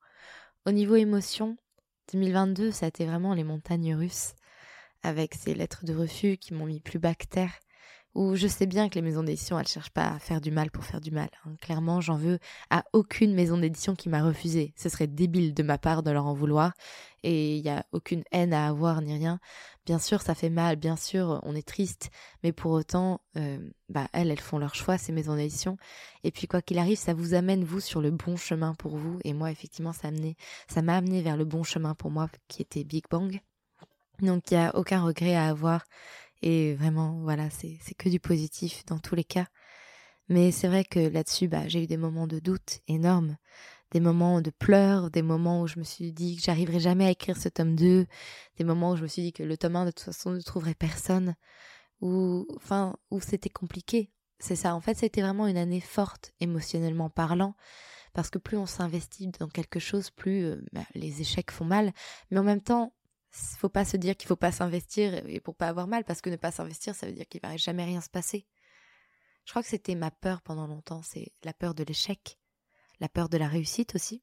Au 0.66 0.70
niveau 0.70 0.94
émotion, 0.94 1.56
2022, 2.12 2.70
ça 2.70 2.86
a 2.86 2.88
été 2.88 3.06
vraiment 3.06 3.34
les 3.34 3.44
montagnes 3.44 3.94
russes, 3.94 4.34
avec 5.02 5.34
ces 5.34 5.54
lettres 5.54 5.84
de 5.84 5.94
refus 5.94 6.36
qui 6.36 6.54
m'ont 6.54 6.66
mis 6.66 6.80
plus 6.80 6.98
bas 6.98 7.14
que 7.14 7.26
terre, 7.26 7.58
où 8.14 8.36
je 8.36 8.46
sais 8.46 8.66
bien 8.66 8.88
que 8.88 8.94
les 8.94 9.02
maisons 9.02 9.22
d'édition, 9.22 9.58
elles 9.58 9.66
cherchent 9.66 9.90
pas 9.90 10.08
à 10.08 10.18
faire 10.18 10.40
du 10.40 10.50
mal 10.50 10.70
pour 10.70 10.84
faire 10.84 11.00
du 11.00 11.10
mal. 11.10 11.28
Hein. 11.44 11.56
Clairement, 11.60 12.00
j'en 12.00 12.16
veux 12.16 12.38
à 12.70 12.84
aucune 12.92 13.34
maison 13.34 13.58
d'édition 13.58 13.94
qui 13.94 14.08
m'a 14.08 14.22
refusé. 14.22 14.72
Ce 14.76 14.88
serait 14.88 15.06
débile 15.06 15.52
de 15.54 15.62
ma 15.62 15.78
part 15.78 16.02
de 16.02 16.10
leur 16.10 16.26
en 16.26 16.34
vouloir. 16.34 16.72
Et 17.24 17.56
il 17.56 17.62
n'y 17.62 17.70
a 17.70 17.84
aucune 17.92 18.22
haine 18.32 18.52
à 18.52 18.68
avoir 18.68 19.00
ni 19.02 19.14
rien. 19.14 19.40
Bien 19.86 19.98
sûr, 19.98 20.22
ça 20.22 20.34
fait 20.34 20.50
mal, 20.50 20.76
bien 20.76 20.96
sûr, 20.96 21.40
on 21.42 21.54
est 21.54 21.66
triste, 21.66 22.10
mais 22.42 22.52
pour 22.52 22.72
autant, 22.72 23.20
euh, 23.36 23.58
bah, 23.88 24.08
elles, 24.12 24.30
elles 24.30 24.40
font 24.40 24.58
leur 24.58 24.74
choix, 24.74 24.96
ces 24.96 25.12
maisons 25.12 25.36
d'édition. 25.36 25.76
Et 26.22 26.30
puis, 26.30 26.46
quoi 26.46 26.62
qu'il 26.62 26.78
arrive, 26.78 26.98
ça 26.98 27.14
vous 27.14 27.34
amène, 27.34 27.64
vous, 27.64 27.80
sur 27.80 28.00
le 28.00 28.10
bon 28.10 28.36
chemin 28.36 28.74
pour 28.74 28.96
vous. 28.96 29.18
Et 29.24 29.32
moi, 29.32 29.50
effectivement, 29.50 29.92
ça 29.92 30.10
m'a 30.10 30.16
amené, 30.16 30.36
ça 30.68 30.82
m'a 30.82 30.96
amené 30.96 31.20
vers 31.22 31.36
le 31.36 31.44
bon 31.44 31.64
chemin 31.64 31.94
pour 31.94 32.10
moi, 32.10 32.28
qui 32.48 32.62
était 32.62 32.84
Big 32.84 33.04
Bang. 33.10 33.40
Donc, 34.20 34.50
il 34.50 34.56
n'y 34.56 34.62
a 34.62 34.76
aucun 34.76 35.02
regret 35.02 35.34
à 35.34 35.48
avoir. 35.48 35.84
Et 36.46 36.74
vraiment, 36.74 37.20
voilà, 37.22 37.48
c'est 37.48 37.78
que 37.96 38.10
du 38.10 38.20
positif 38.20 38.84
dans 38.84 38.98
tous 38.98 39.14
les 39.14 39.24
cas. 39.24 39.46
Mais 40.28 40.52
c'est 40.52 40.68
vrai 40.68 40.84
que 40.84 41.00
là-dessus, 41.00 41.48
bah, 41.48 41.66
j'ai 41.68 41.82
eu 41.82 41.86
des 41.86 41.96
moments 41.96 42.26
de 42.26 42.38
doute 42.38 42.80
énormes, 42.86 43.38
des 43.92 44.00
moments 44.00 44.42
de 44.42 44.50
pleurs, 44.50 45.10
des 45.10 45.22
moments 45.22 45.62
où 45.62 45.66
je 45.66 45.78
me 45.78 45.84
suis 45.84 46.12
dit 46.12 46.36
que 46.36 46.42
j'arriverais 46.42 46.80
jamais 46.80 47.06
à 47.06 47.10
écrire 47.10 47.38
ce 47.38 47.48
tome 47.48 47.74
2, 47.76 48.06
des 48.58 48.64
moments 48.64 48.90
où 48.90 48.96
je 48.96 49.02
me 49.04 49.06
suis 49.06 49.22
dit 49.22 49.32
que 49.32 49.42
le 49.42 49.56
tome 49.56 49.76
1 49.76 49.86
de 49.86 49.90
toute 49.90 50.04
façon 50.04 50.32
ne 50.32 50.40
trouverait 50.42 50.74
personne, 50.74 51.34
ou 52.02 52.46
enfin, 52.56 52.94
où 53.10 53.22
c'était 53.22 53.48
compliqué. 53.48 54.10
C'est 54.38 54.56
ça, 54.56 54.74
en 54.74 54.82
fait, 54.82 54.98
c'était 54.98 55.22
vraiment 55.22 55.46
une 55.46 55.56
année 55.56 55.80
forte 55.80 56.34
émotionnellement 56.40 57.08
parlant, 57.08 57.54
parce 58.12 58.28
que 58.28 58.38
plus 58.38 58.58
on 58.58 58.66
s'investit 58.66 59.28
dans 59.40 59.48
quelque 59.48 59.80
chose, 59.80 60.10
plus 60.10 60.44
euh, 60.44 60.62
bah, 60.72 60.84
les 60.94 61.22
échecs 61.22 61.50
font 61.50 61.64
mal, 61.64 61.94
mais 62.30 62.38
en 62.38 62.44
même 62.44 62.60
temps, 62.60 62.92
faut 63.34 63.68
pas 63.68 63.84
se 63.84 63.96
dire 63.96 64.16
qu'il 64.16 64.28
faut 64.28 64.36
pas 64.36 64.52
s'investir 64.52 65.14
et 65.26 65.40
pour 65.40 65.56
pas 65.56 65.68
avoir 65.68 65.86
mal, 65.86 66.04
parce 66.04 66.20
que 66.20 66.30
ne 66.30 66.36
pas 66.36 66.52
s'investir, 66.52 66.94
ça 66.94 67.06
veut 67.06 67.12
dire 67.12 67.26
qu'il 67.28 67.40
va 67.40 67.56
jamais 67.56 67.84
rien 67.84 68.00
se 68.00 68.08
passer. 68.08 68.46
Je 69.44 69.50
crois 69.50 69.62
que 69.62 69.68
c'était 69.68 69.94
ma 69.94 70.10
peur 70.10 70.40
pendant 70.42 70.66
longtemps, 70.66 71.02
c'est 71.02 71.32
la 71.42 71.52
peur 71.52 71.74
de 71.74 71.84
l'échec, 71.84 72.38
la 73.00 73.08
peur 73.08 73.28
de 73.28 73.36
la 73.36 73.48
réussite 73.48 73.94
aussi, 73.94 74.22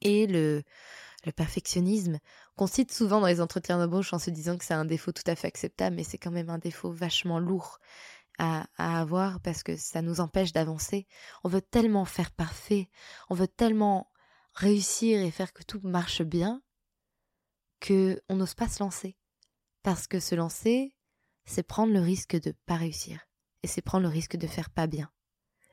et 0.00 0.26
le, 0.26 0.62
perfectionnisme 1.36 2.18
qu'on 2.56 2.66
cite 2.66 2.90
souvent 2.90 3.20
dans 3.20 3.26
les 3.26 3.42
entretiens 3.42 3.78
d'embauche 3.78 4.14
en 4.14 4.18
se 4.18 4.30
disant 4.30 4.56
que 4.56 4.64
c'est 4.64 4.74
un 4.74 4.86
défaut 4.86 5.12
tout 5.12 5.22
à 5.26 5.34
fait 5.34 5.46
acceptable, 5.46 5.96
mais 5.96 6.04
c'est 6.04 6.16
quand 6.16 6.30
même 6.30 6.48
un 6.48 6.58
défaut 6.58 6.90
vachement 6.90 7.38
lourd 7.38 7.78
à 8.38 8.66
avoir 8.78 9.40
parce 9.40 9.62
que 9.62 9.76
ça 9.76 10.00
nous 10.00 10.20
empêche 10.20 10.52
d'avancer. 10.52 11.06
On 11.42 11.48
veut 11.48 11.60
tellement 11.60 12.04
faire 12.04 12.30
parfait, 12.30 12.88
on 13.28 13.34
veut 13.34 13.48
tellement 13.48 14.10
réussir 14.54 15.20
et 15.20 15.30
faire 15.30 15.52
que 15.52 15.64
tout 15.64 15.80
marche 15.82 16.22
bien 16.22 16.62
que 17.80 18.20
on 18.28 18.36
n'ose 18.36 18.54
pas 18.54 18.68
se 18.68 18.82
lancer. 18.82 19.16
Parce 19.82 20.06
que 20.06 20.20
se 20.20 20.34
lancer, 20.34 20.94
c'est 21.44 21.62
prendre 21.62 21.92
le 21.92 22.00
risque 22.00 22.40
de 22.40 22.52
pas 22.66 22.76
réussir. 22.76 23.20
Et 23.62 23.66
c'est 23.66 23.82
prendre 23.82 24.02
le 24.02 24.08
risque 24.08 24.36
de 24.36 24.46
faire 24.46 24.70
pas 24.70 24.86
bien. 24.86 25.10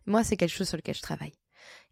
Moi, 0.05 0.23
c'est 0.23 0.37
quelque 0.37 0.55
chose 0.55 0.69
sur 0.69 0.77
lequel 0.77 0.95
je 0.95 1.01
travaille. 1.01 1.37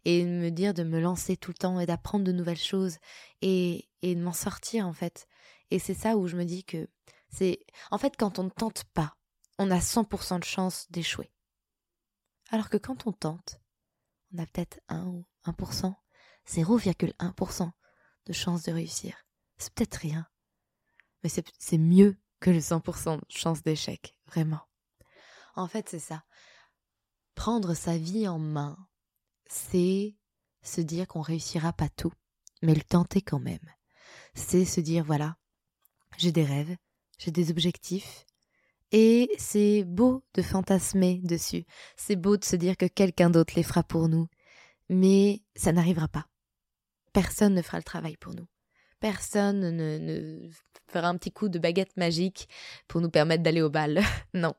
Et 0.04 0.24
me 0.24 0.50
dire 0.50 0.74
de 0.74 0.84
me 0.84 1.00
lancer 1.00 1.36
tout 1.36 1.50
le 1.50 1.58
temps 1.58 1.80
et 1.80 1.86
d'apprendre 1.86 2.24
de 2.24 2.32
nouvelles 2.32 2.56
choses 2.56 2.98
et, 3.42 3.88
et 4.02 4.14
de 4.14 4.20
m'en 4.20 4.32
sortir, 4.32 4.86
en 4.86 4.92
fait. 4.92 5.26
Et 5.70 5.78
c'est 5.78 5.94
ça 5.94 6.16
où 6.16 6.26
je 6.26 6.36
me 6.36 6.44
dis 6.44 6.64
que 6.64 6.88
c'est. 7.28 7.64
En 7.90 7.98
fait, 7.98 8.16
quand 8.16 8.38
on 8.38 8.44
ne 8.44 8.50
tente 8.50 8.84
pas, 8.94 9.16
on 9.58 9.70
a 9.70 9.78
100% 9.78 10.38
de 10.38 10.44
chance 10.44 10.86
d'échouer. 10.90 11.32
Alors 12.50 12.68
que 12.68 12.76
quand 12.76 13.06
on 13.06 13.12
tente, 13.12 13.60
on 14.32 14.38
a 14.38 14.46
peut-être 14.46 14.80
1 14.88 15.06
ou 15.06 15.24
1%, 15.44 15.94
0,1% 16.46 17.70
de 18.26 18.32
chance 18.32 18.62
de 18.62 18.72
réussir 18.72 19.23
c'est 19.64 19.74
peut-être 19.74 19.96
rien. 19.96 20.26
Mais 21.22 21.30
c'est 21.30 21.78
mieux 21.78 22.18
que 22.40 22.50
le 22.50 22.58
100% 22.58 23.16
de 23.16 23.24
chance 23.28 23.62
d'échec, 23.62 24.14
vraiment. 24.26 24.60
En 25.56 25.66
fait, 25.66 25.88
c'est 25.88 25.98
ça. 25.98 26.24
Prendre 27.34 27.74
sa 27.74 27.96
vie 27.96 28.28
en 28.28 28.38
main, 28.38 28.76
c'est 29.46 30.16
se 30.62 30.80
dire 30.80 31.08
qu'on 31.08 31.22
réussira 31.22 31.72
pas 31.72 31.88
tout, 31.88 32.12
mais 32.62 32.74
le 32.74 32.82
tenter 32.82 33.22
quand 33.22 33.40
même. 33.40 33.72
C'est 34.34 34.66
se 34.66 34.80
dire, 34.80 35.04
voilà, 35.04 35.36
j'ai 36.18 36.32
des 36.32 36.44
rêves, 36.44 36.76
j'ai 37.18 37.30
des 37.30 37.50
objectifs, 37.50 38.26
et 38.92 39.30
c'est 39.38 39.84
beau 39.84 40.22
de 40.34 40.42
fantasmer 40.42 41.20
dessus. 41.24 41.64
C'est 41.96 42.16
beau 42.16 42.36
de 42.36 42.44
se 42.44 42.56
dire 42.56 42.76
que 42.76 42.86
quelqu'un 42.86 43.30
d'autre 43.30 43.54
les 43.56 43.62
fera 43.62 43.82
pour 43.82 44.08
nous, 44.08 44.28
mais 44.90 45.42
ça 45.56 45.72
n'arrivera 45.72 46.08
pas. 46.08 46.28
Personne 47.12 47.54
ne 47.54 47.62
fera 47.62 47.78
le 47.78 47.84
travail 47.84 48.16
pour 48.18 48.34
nous 48.34 48.46
personne 49.04 49.68
ne, 49.76 50.48
fera 50.86 51.08
un 51.08 51.18
petit 51.18 51.30
coup 51.30 51.50
de 51.50 51.58
baguette 51.58 51.94
magique 51.98 52.48
pour 52.88 53.02
nous 53.02 53.10
permettre 53.10 53.42
d'aller 53.42 53.60
au 53.60 53.68
bal. 53.68 54.00
non. 54.32 54.54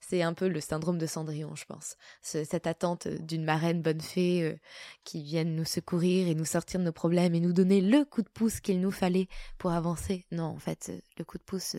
C'est 0.00 0.22
un 0.22 0.34
peu 0.34 0.48
le 0.48 0.60
syndrome 0.60 0.98
de 0.98 1.06
Cendrillon, 1.06 1.54
je 1.54 1.66
pense. 1.66 1.96
cette 2.20 2.66
attente 2.66 3.06
d'une 3.06 3.44
marraine 3.44 3.82
bonne 3.82 4.00
fée 4.00 4.42
euh, 4.42 4.56
qui 5.04 5.22
vienne 5.22 5.54
nous 5.54 5.64
secourir 5.64 6.26
et 6.26 6.34
nous 6.34 6.44
sortir 6.44 6.80
de 6.80 6.84
nos 6.84 6.92
problèmes 6.92 7.36
et 7.36 7.40
nous 7.40 7.52
donner 7.52 7.80
le 7.80 8.04
coup 8.04 8.22
de 8.22 8.28
pouce 8.28 8.58
qu'il 8.58 8.80
nous 8.80 8.90
fallait 8.90 9.28
pour 9.56 9.70
avancer. 9.70 10.26
Non, 10.32 10.46
en 10.46 10.58
fait, 10.58 10.92
le 11.16 11.24
coup 11.24 11.38
de 11.38 11.44
pouce, 11.44 11.76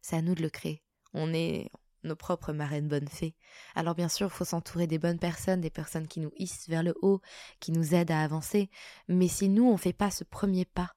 c'est 0.00 0.16
à 0.16 0.22
nous 0.22 0.34
de 0.34 0.42
le 0.42 0.48
créer. 0.48 0.82
On 1.12 1.34
est 1.34 1.70
nos 2.02 2.16
propres 2.16 2.54
marraines 2.54 2.88
bonnes 2.88 3.08
fées. 3.08 3.34
Alors 3.74 3.94
bien 3.94 4.08
sûr, 4.08 4.28
il 4.28 4.34
faut 4.34 4.46
s'entourer 4.46 4.86
des 4.86 4.98
bonnes 4.98 5.18
personnes, 5.18 5.60
des 5.60 5.68
personnes 5.68 6.08
qui 6.08 6.20
nous 6.20 6.32
hissent 6.38 6.70
vers 6.70 6.82
le 6.82 6.94
haut, 7.02 7.20
qui 7.60 7.72
nous 7.72 7.94
aident 7.94 8.10
à 8.10 8.22
avancer. 8.22 8.70
Mais 9.08 9.28
si 9.28 9.50
nous, 9.50 9.66
on 9.66 9.72
ne 9.72 9.78
fait 9.78 9.92
pas 9.92 10.10
ce 10.10 10.24
premier 10.24 10.64
pas, 10.64 10.94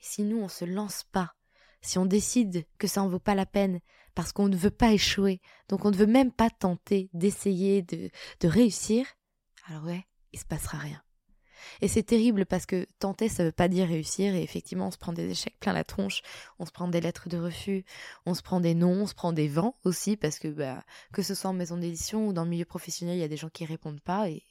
si 0.00 0.22
nous 0.22 0.38
on 0.38 0.48
se 0.48 0.64
lance 0.64 1.04
pas, 1.12 1.34
si 1.80 1.98
on 1.98 2.06
décide 2.06 2.66
que 2.78 2.86
ça 2.86 3.02
en 3.02 3.08
vaut 3.08 3.18
pas 3.18 3.34
la 3.34 3.46
peine, 3.46 3.80
parce 4.14 4.32
qu'on 4.32 4.48
ne 4.48 4.56
veut 4.56 4.70
pas 4.70 4.92
échouer, 4.92 5.40
donc 5.68 5.84
on 5.84 5.90
ne 5.90 5.96
veut 5.96 6.06
même 6.06 6.32
pas 6.32 6.50
tenter 6.50 7.10
d'essayer 7.12 7.82
de, 7.82 8.10
réussir, 8.42 9.06
alors 9.68 9.84
ouais, 9.84 10.06
il 10.32 10.38
se 10.38 10.44
passera 10.44 10.78
rien. 10.78 11.02
Et 11.80 11.88
c'est 11.88 12.02
terrible 12.02 12.46
parce 12.46 12.66
que 12.66 12.86
tenter, 12.98 13.28
ça 13.28 13.42
veut 13.42 13.50
pas 13.50 13.66
dire 13.66 13.88
réussir. 13.88 14.34
Et 14.34 14.42
effectivement, 14.42 14.88
on 14.88 14.90
se 14.90 14.98
prend 14.98 15.12
des 15.12 15.28
échecs 15.28 15.58
plein 15.58 15.72
la 15.72 15.84
tronche, 15.84 16.22
on 16.58 16.66
se 16.66 16.70
prend 16.70 16.86
des 16.86 17.00
lettres 17.00 17.28
de 17.28 17.38
refus, 17.38 17.84
on 18.24 18.34
se 18.34 18.42
prend 18.42 18.60
des 18.60 18.74
noms, 18.74 19.02
on 19.02 19.06
se 19.06 19.14
prend 19.14 19.32
des 19.32 19.48
vents 19.48 19.76
aussi 19.82 20.16
parce 20.16 20.38
que 20.38 20.48
bah, 20.48 20.84
que 21.12 21.22
ce 21.22 21.34
soit 21.34 21.50
en 21.50 21.54
maison 21.54 21.76
d'édition 21.76 22.28
ou 22.28 22.32
dans 22.32 22.44
le 22.44 22.50
milieu 22.50 22.66
professionnel, 22.66 23.16
il 23.16 23.20
y 23.20 23.24
a 23.24 23.28
des 23.28 23.36
gens 23.36 23.48
qui 23.48 23.64
répondent 23.64 24.02
pas 24.02 24.28
et 24.28 24.44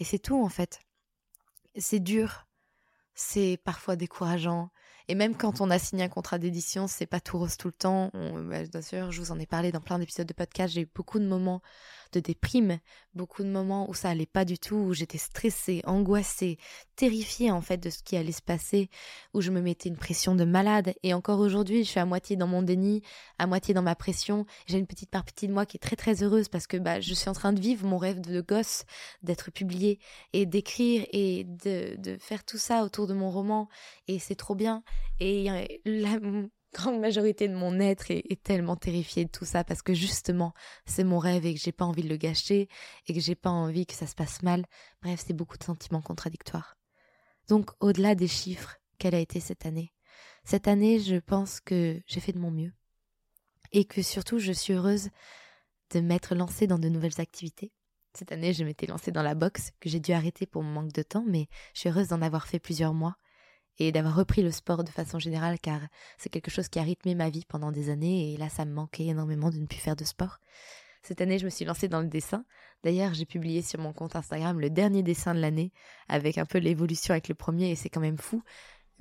c'est 0.00 0.18
tout 0.18 0.42
en 0.42 0.48
fait. 0.48 0.80
C'est 1.76 2.00
dur, 2.00 2.46
c'est 3.14 3.58
parfois 3.64 3.96
décourageant. 3.96 4.70
Et 5.08 5.14
même 5.14 5.36
quand 5.36 5.60
on 5.60 5.70
a 5.70 5.78
signé 5.78 6.04
un 6.04 6.08
contrat 6.08 6.38
d'édition, 6.38 6.86
c'est 6.86 7.06
pas 7.06 7.20
tout 7.20 7.38
rose 7.38 7.56
tout 7.56 7.68
le 7.68 7.74
temps. 7.74 8.10
Bah, 8.14 8.64
bien 8.64 8.82
sûr, 8.82 9.12
je 9.12 9.20
vous 9.20 9.32
en 9.32 9.38
ai 9.38 9.46
parlé 9.46 9.70
dans 9.70 9.80
plein 9.80 9.98
d'épisodes 9.98 10.26
de 10.26 10.32
podcast. 10.32 10.72
J'ai 10.72 10.82
eu 10.82 10.88
beaucoup 10.94 11.18
de 11.18 11.26
moments 11.26 11.60
de 12.14 12.20
déprime, 12.20 12.78
beaucoup 13.14 13.42
de 13.42 13.48
moments 13.48 13.88
où 13.90 13.94
ça 13.94 14.10
allait 14.10 14.26
pas 14.26 14.44
du 14.44 14.58
tout, 14.58 14.76
où 14.76 14.94
j'étais 14.94 15.18
stressée, 15.18 15.82
angoissée, 15.84 16.58
terrifiée 16.96 17.50
en 17.50 17.60
fait 17.60 17.78
de 17.78 17.90
ce 17.90 18.02
qui 18.02 18.16
allait 18.16 18.32
se 18.32 18.42
passer, 18.42 18.88
où 19.34 19.40
je 19.40 19.50
me 19.50 19.60
mettais 19.60 19.88
une 19.88 19.96
pression 19.96 20.34
de 20.34 20.44
malade. 20.44 20.94
Et 21.02 21.14
encore 21.14 21.40
aujourd'hui, 21.40 21.84
je 21.84 21.90
suis 21.90 22.00
à 22.00 22.06
moitié 22.06 22.36
dans 22.36 22.46
mon 22.46 22.62
déni, 22.62 23.02
à 23.38 23.46
moitié 23.46 23.74
dans 23.74 23.82
ma 23.82 23.94
pression. 23.94 24.46
J'ai 24.66 24.78
une 24.78 24.86
petite 24.86 25.10
partie 25.10 25.48
de 25.48 25.52
moi 25.52 25.66
qui 25.66 25.76
est 25.76 25.80
très 25.80 25.96
très 25.96 26.22
heureuse 26.22 26.48
parce 26.48 26.66
que 26.66 26.76
bah, 26.76 27.00
je 27.00 27.14
suis 27.14 27.28
en 27.28 27.34
train 27.34 27.52
de 27.52 27.60
vivre 27.60 27.86
mon 27.86 27.98
rêve 27.98 28.20
de 28.20 28.40
gosse, 28.40 28.84
d'être 29.22 29.50
publié 29.50 29.98
et 30.32 30.46
d'écrire 30.46 31.06
et 31.12 31.44
de, 31.44 31.96
de 31.98 32.16
faire 32.18 32.44
tout 32.44 32.58
ça 32.58 32.84
autour 32.84 33.06
de 33.06 33.14
mon 33.14 33.30
roman. 33.30 33.68
Et 34.08 34.18
c'est 34.18 34.36
trop 34.36 34.54
bien. 34.54 34.82
Et 35.20 35.48
grande 36.74 37.00
majorité 37.00 37.48
de 37.48 37.54
mon 37.54 37.80
être 37.80 38.10
est, 38.10 38.42
tellement 38.42 38.76
terrifiée 38.76 39.24
de 39.24 39.30
tout 39.30 39.44
ça 39.44 39.64
parce 39.64 39.80
que 39.80 39.94
justement 39.94 40.52
c'est 40.84 41.04
mon 41.04 41.18
rêve 41.18 41.46
et 41.46 41.54
que 41.54 41.60
j'ai 41.60 41.72
pas 41.72 41.84
envie 41.84 42.02
de 42.02 42.08
le 42.08 42.16
gâcher 42.16 42.68
et 43.06 43.14
que 43.14 43.20
j'ai 43.20 43.34
pas 43.34 43.50
envie 43.50 43.86
que 43.86 43.94
ça 43.94 44.06
se 44.06 44.14
passe 44.14 44.42
mal. 44.42 44.66
Bref, 45.00 45.22
c'est 45.26 45.32
beaucoup 45.32 45.56
de 45.56 45.64
sentiments 45.64 46.02
contradictoires. 46.02 46.76
Donc 47.48 47.70
au-delà 47.80 48.14
des 48.14 48.28
chiffres, 48.28 48.76
quelle 48.98 49.14
a 49.14 49.20
été 49.20 49.40
cette 49.40 49.64
année? 49.64 49.92
Cette 50.44 50.68
année, 50.68 51.00
je 51.00 51.16
pense 51.16 51.60
que 51.60 52.02
j'ai 52.06 52.20
fait 52.20 52.32
de 52.32 52.38
mon 52.38 52.50
mieux 52.50 52.72
et 53.72 53.84
que 53.84 54.02
surtout 54.02 54.38
je 54.38 54.52
suis 54.52 54.74
heureuse 54.74 55.08
de 55.90 56.00
m'être 56.00 56.34
lancée 56.34 56.66
dans 56.66 56.78
de 56.78 56.88
nouvelles 56.88 57.20
activités. 57.20 57.72
Cette 58.14 58.32
année, 58.32 58.52
je 58.52 58.64
m'étais 58.64 58.86
lancée 58.86 59.10
dans 59.10 59.22
la 59.22 59.34
boxe 59.34 59.70
que 59.80 59.88
j'ai 59.88 60.00
dû 60.00 60.12
arrêter 60.12 60.46
pour 60.46 60.62
mon 60.62 60.82
manque 60.82 60.92
de 60.92 61.02
temps, 61.02 61.24
mais 61.26 61.48
je 61.72 61.80
suis 61.80 61.88
heureuse 61.88 62.08
d'en 62.08 62.22
avoir 62.22 62.46
fait 62.46 62.58
plusieurs 62.58 62.94
mois 62.94 63.16
et 63.78 63.92
d'avoir 63.92 64.16
repris 64.16 64.42
le 64.42 64.50
sport 64.50 64.84
de 64.84 64.90
façon 64.90 65.18
générale 65.18 65.58
car 65.60 65.80
c'est 66.18 66.28
quelque 66.28 66.50
chose 66.50 66.68
qui 66.68 66.78
a 66.78 66.82
rythmé 66.82 67.14
ma 67.14 67.30
vie 67.30 67.44
pendant 67.48 67.72
des 67.72 67.90
années 67.90 68.32
et 68.32 68.36
là 68.36 68.48
ça 68.48 68.64
me 68.64 68.72
manquait 68.72 69.06
énormément 69.06 69.50
de 69.50 69.58
ne 69.58 69.66
plus 69.66 69.78
faire 69.78 69.96
de 69.96 70.04
sport. 70.04 70.38
Cette 71.02 71.20
année, 71.20 71.38
je 71.38 71.44
me 71.44 71.50
suis 71.50 71.66
lancée 71.66 71.86
dans 71.86 72.00
le 72.00 72.08
dessin. 72.08 72.46
D'ailleurs, 72.82 73.12
j'ai 73.12 73.26
publié 73.26 73.60
sur 73.60 73.78
mon 73.78 73.92
compte 73.92 74.16
Instagram 74.16 74.58
le 74.58 74.70
dernier 74.70 75.02
dessin 75.02 75.34
de 75.34 75.40
l'année 75.40 75.70
avec 76.08 76.38
un 76.38 76.46
peu 76.46 76.56
l'évolution 76.56 77.12
avec 77.12 77.28
le 77.28 77.34
premier 77.34 77.70
et 77.70 77.76
c'est 77.76 77.90
quand 77.90 78.00
même 78.00 78.16
fou 78.16 78.42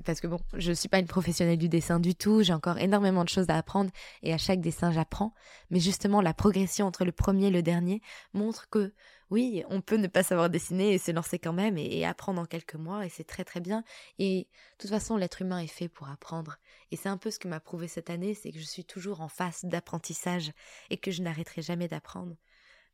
parce 0.06 0.20
que 0.20 0.28
bon, 0.28 0.40
je 0.54 0.70
ne 0.70 0.76
suis 0.76 0.90
pas 0.90 1.00
une 1.00 1.08
professionnelle 1.08 1.58
du 1.58 1.70
dessin 1.70 2.00
du 2.00 2.16
tout, 2.16 2.42
j'ai 2.42 2.54
encore 2.54 2.78
énormément 2.80 3.24
de 3.24 3.30
choses 3.30 3.50
à 3.50 3.58
apprendre 3.58 3.92
et 4.24 4.34
à 4.34 4.38
chaque 4.38 4.60
dessin 4.60 4.92
j'apprends, 4.92 5.34
mais 5.70 5.80
justement 5.80 6.22
la 6.22 6.34
progression 6.34 6.88
entre 6.88 7.06
le 7.06 7.12
premier 7.12 7.48
et 7.48 7.52
le 7.52 7.62
dernier 7.62 8.02
montre 8.34 8.68
que 8.70 8.94
oui, 9.34 9.64
on 9.68 9.82
peut 9.82 9.98
ne 9.98 10.06
pas 10.06 10.22
savoir 10.22 10.52
dessiner 10.52 10.94
et 10.94 11.00
se 11.00 11.10
lancer 11.10 11.40
quand 11.40 11.54
même 11.54 11.76
et, 11.76 12.06
apprendre 12.06 12.40
en 12.40 12.46
quelques 12.46 12.76
mois 12.76 13.04
et 13.04 13.10
c'est 13.10 13.24
très 13.24 13.44
très 13.44 13.62
bien. 13.62 13.84
Et 14.20 14.42
de 14.74 14.78
toute 14.78 14.92
façon, 14.92 15.18
l'être 15.18 15.42
humain 15.42 15.58
est 15.58 15.66
fait 15.66 15.88
pour 15.88 16.08
apprendre. 16.08 16.60
Et 16.92 16.98
c'est 16.98 17.10
un 17.10 17.18
peu 17.18 17.32
ce 17.32 17.40
que 17.40 17.48
m'a 17.48 17.60
prouvé 17.60 17.88
cette 17.88 18.12
année, 18.12 18.36
c'est 18.36 18.52
que 18.52 18.60
je 18.60 18.64
suis 18.64 18.86
toujours 18.86 19.22
en 19.22 19.30
phase 19.30 19.62
d'apprentissage 19.64 20.52
et 20.92 20.98
que 20.98 21.10
je 21.10 21.24
n'arrêterai 21.24 21.64
jamais 21.64 21.88
d'apprendre. 21.88 22.36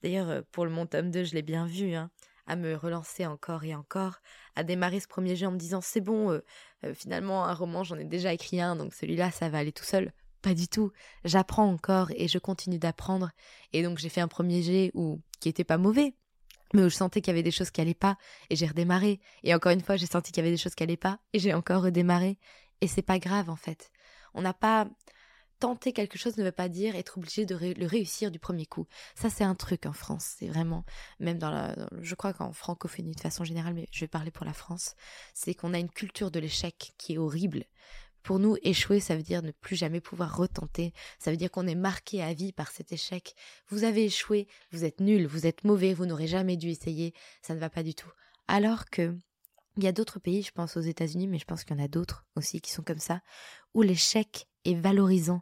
D'ailleurs, 0.02 0.30
euh, 0.30 0.42
pour 0.54 0.64
le 0.64 0.72
mon 0.72 0.86
tome 0.86 1.12
2, 1.12 1.26
je 1.26 1.34
l'ai 1.34 1.42
bien 1.42 1.66
vu, 1.66 1.94
hein, 1.94 2.10
à 2.48 2.56
me 2.56 2.74
relancer 2.74 3.26
encore 3.26 3.66
et 3.66 3.76
encore, 3.76 4.22
à 4.56 4.64
démarrer 4.64 5.02
ce 5.02 5.10
premier 5.10 5.36
jeu 5.36 5.46
en 5.46 5.52
me 5.52 5.58
disant 5.58 5.82
c'est 5.82 6.00
bon, 6.00 6.32
euh, 6.32 6.40
euh, 6.86 6.94
finalement 6.94 7.44
un 7.44 7.54
roman 7.54 7.84
j'en 7.84 7.98
ai 7.98 8.06
déjà 8.06 8.32
écrit 8.34 8.62
un, 8.62 8.78
donc 8.78 8.94
celui-là 8.94 9.32
ça 9.32 9.50
va 9.50 9.58
aller 9.58 9.74
tout 9.74 9.84
seul. 9.84 10.14
Pas 10.42 10.54
du 10.54 10.70
tout. 10.70 10.94
J'apprends 11.26 11.68
encore 11.68 12.12
et 12.12 12.30
je 12.30 12.38
continue 12.38 12.80
d'apprendre. 12.80 13.32
Et 13.74 13.84
donc 13.84 13.98
j'ai 13.98 14.08
fait 14.08 14.22
un 14.22 14.30
premier 14.30 14.62
jet 14.62 14.92
où 14.94 15.20
qui 15.42 15.50
était 15.50 15.66
pas 15.66 15.78
mauvais, 15.78 16.16
mais 16.74 16.84
où 16.84 16.90
je 16.90 16.96
sentais 16.96 17.22
qu'il 17.22 17.32
y 17.32 17.36
avait 17.36 17.44
des 17.44 17.52
choses 17.52 17.72
qui 17.72 17.82
allaient 17.82 17.94
pas 17.94 18.18
et 18.50 18.56
j'ai 18.56 18.68
redémarré 18.68 19.20
et 19.44 19.54
encore 19.54 19.72
une 19.72 19.82
fois 19.82 19.96
j'ai 19.96 20.06
senti 20.06 20.32
qu'il 20.32 20.44
y 20.44 20.48
avait 20.48 20.56
des 20.56 20.62
choses 20.62 20.76
qui 20.76 20.84
allaient 20.84 20.98
pas 20.98 21.20
et 21.34 21.40
j'ai 21.40 21.54
encore 21.54 21.84
redémarré 21.84 22.38
et 22.82 22.88
c'est 22.88 23.02
pas 23.02 23.20
grave 23.20 23.50
en 23.50 23.56
fait. 23.56 23.92
On 24.34 24.42
n'a 24.42 24.54
pas 24.54 24.88
tenter 25.60 25.92
quelque 25.92 26.18
chose 26.18 26.38
ne 26.38 26.44
veut 26.44 26.52
pas 26.52 26.70
dire 26.70 26.96
être 26.96 27.18
obligé 27.18 27.46
de 27.46 27.56
le 27.56 27.86
réussir 27.86 28.32
du 28.32 28.40
premier 28.40 28.66
coup. 28.66 28.88
Ça 29.16 29.30
c'est 29.30 29.44
un 29.44 29.56
truc 29.56 29.86
en 29.86 29.94
France, 29.94 30.36
c'est 30.38 30.48
vraiment 30.48 30.86
même 31.20 31.38
dans 31.38 31.52
la 31.52 31.76
je 32.02 32.16
crois 32.16 32.34
qu'en 32.34 32.54
francophonie 32.54 33.14
de 33.14 33.20
façon 33.20 33.44
générale 33.44 33.74
mais 33.74 33.88
je 33.92 34.00
vais 34.02 34.08
parler 34.08 34.32
pour 34.32 34.46
la 34.46 34.54
France, 34.54 34.96
c'est 35.34 35.54
qu'on 35.54 35.74
a 35.74 35.80
une 35.80 35.90
culture 35.92 36.32
de 36.32 36.40
l'échec 36.40 36.94
qui 36.98 37.14
est 37.14 37.18
horrible. 37.18 37.66
Pour 38.24 38.40
nous, 38.40 38.58
échouer, 38.64 39.00
ça 39.00 39.16
veut 39.16 39.24
dire 39.24 39.42
ne 39.42 39.52
plus 39.52 39.76
jamais 39.76 40.02
pouvoir 40.02 40.36
retenter. 40.36 40.94
Ça 41.20 41.32
veut 41.32 41.38
dire 41.38 41.52
qu'on 41.52 41.68
est 41.68 41.76
marqué 41.76 42.22
à 42.22 42.34
vie 42.34 42.52
par 42.52 42.72
cet 42.72 42.92
échec. 42.92 43.36
Vous 43.70 43.84
avez 43.84 44.06
échoué, 44.06 44.48
vous 44.72 44.84
êtes 44.84 45.00
nul, 45.00 45.26
vous 45.26 45.48
êtes 45.48 45.64
mauvais, 45.64 45.94
vous 45.94 46.06
n'aurez 46.06 46.28
jamais 46.28 46.58
dû 46.58 46.70
essayer. 46.70 47.14
Ça 47.42 47.56
ne 47.56 47.60
va 47.60 47.70
pas 47.70 47.84
du 47.84 47.96
tout. 47.96 48.10
Alors 48.48 48.86
que 48.90 49.16
il 49.78 49.84
y 49.84 49.88
a 49.88 49.94
d'autres 49.94 50.20
pays, 50.20 50.42
je 50.44 50.52
pense 50.52 50.76
aux 50.76 50.82
États-Unis, 50.82 51.28
mais 51.28 51.40
je 51.40 51.46
pense 51.46 51.64
qu'il 51.64 51.78
y 51.78 51.80
en 51.80 51.84
a 51.84 51.88
d'autres 51.88 52.26
aussi 52.36 52.60
qui 52.60 52.72
sont 52.72 52.84
comme 52.84 53.00
ça, 53.00 53.22
où 53.74 53.82
l'échec 53.82 54.48
est 54.66 54.76
valorisant. 54.76 55.42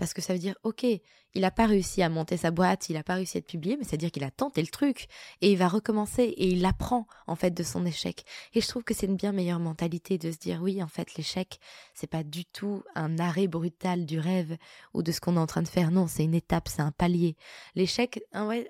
Parce 0.00 0.14
que 0.14 0.22
ça 0.22 0.32
veut 0.32 0.38
dire, 0.38 0.54
ok, 0.62 0.84
il 0.84 1.42
n'a 1.42 1.50
pas 1.50 1.66
réussi 1.66 2.02
à 2.02 2.08
monter 2.08 2.38
sa 2.38 2.50
boîte, 2.50 2.88
il 2.88 2.94
n'a 2.94 3.02
pas 3.02 3.16
réussi 3.16 3.36
à 3.36 3.40
être 3.40 3.46
publié, 3.46 3.76
mais 3.76 3.84
c'est-à-dire 3.84 4.10
qu'il 4.10 4.24
a 4.24 4.30
tenté 4.30 4.62
le 4.62 4.68
truc 4.68 5.08
et 5.42 5.52
il 5.52 5.58
va 5.58 5.68
recommencer 5.68 6.22
et 6.22 6.48
il 6.48 6.64
apprend 6.64 7.06
en 7.26 7.36
fait 7.36 7.50
de 7.50 7.62
son 7.62 7.84
échec. 7.84 8.24
Et 8.54 8.62
je 8.62 8.66
trouve 8.66 8.82
que 8.82 8.94
c'est 8.94 9.04
une 9.04 9.16
bien 9.16 9.32
meilleure 9.32 9.60
mentalité 9.60 10.16
de 10.16 10.32
se 10.32 10.38
dire, 10.38 10.60
oui, 10.62 10.82
en 10.82 10.88
fait, 10.88 11.16
l'échec, 11.16 11.60
c'est 11.92 12.06
pas 12.06 12.24
du 12.24 12.46
tout 12.46 12.82
un 12.94 13.18
arrêt 13.18 13.46
brutal 13.46 14.06
du 14.06 14.18
rêve 14.18 14.56
ou 14.94 15.02
de 15.02 15.12
ce 15.12 15.20
qu'on 15.20 15.36
est 15.36 15.40
en 15.40 15.46
train 15.46 15.62
de 15.62 15.68
faire. 15.68 15.90
Non, 15.90 16.06
c'est 16.06 16.24
une 16.24 16.34
étape, 16.34 16.68
c'est 16.68 16.80
un 16.80 16.92
palier. 16.92 17.36
L'échec, 17.74 18.22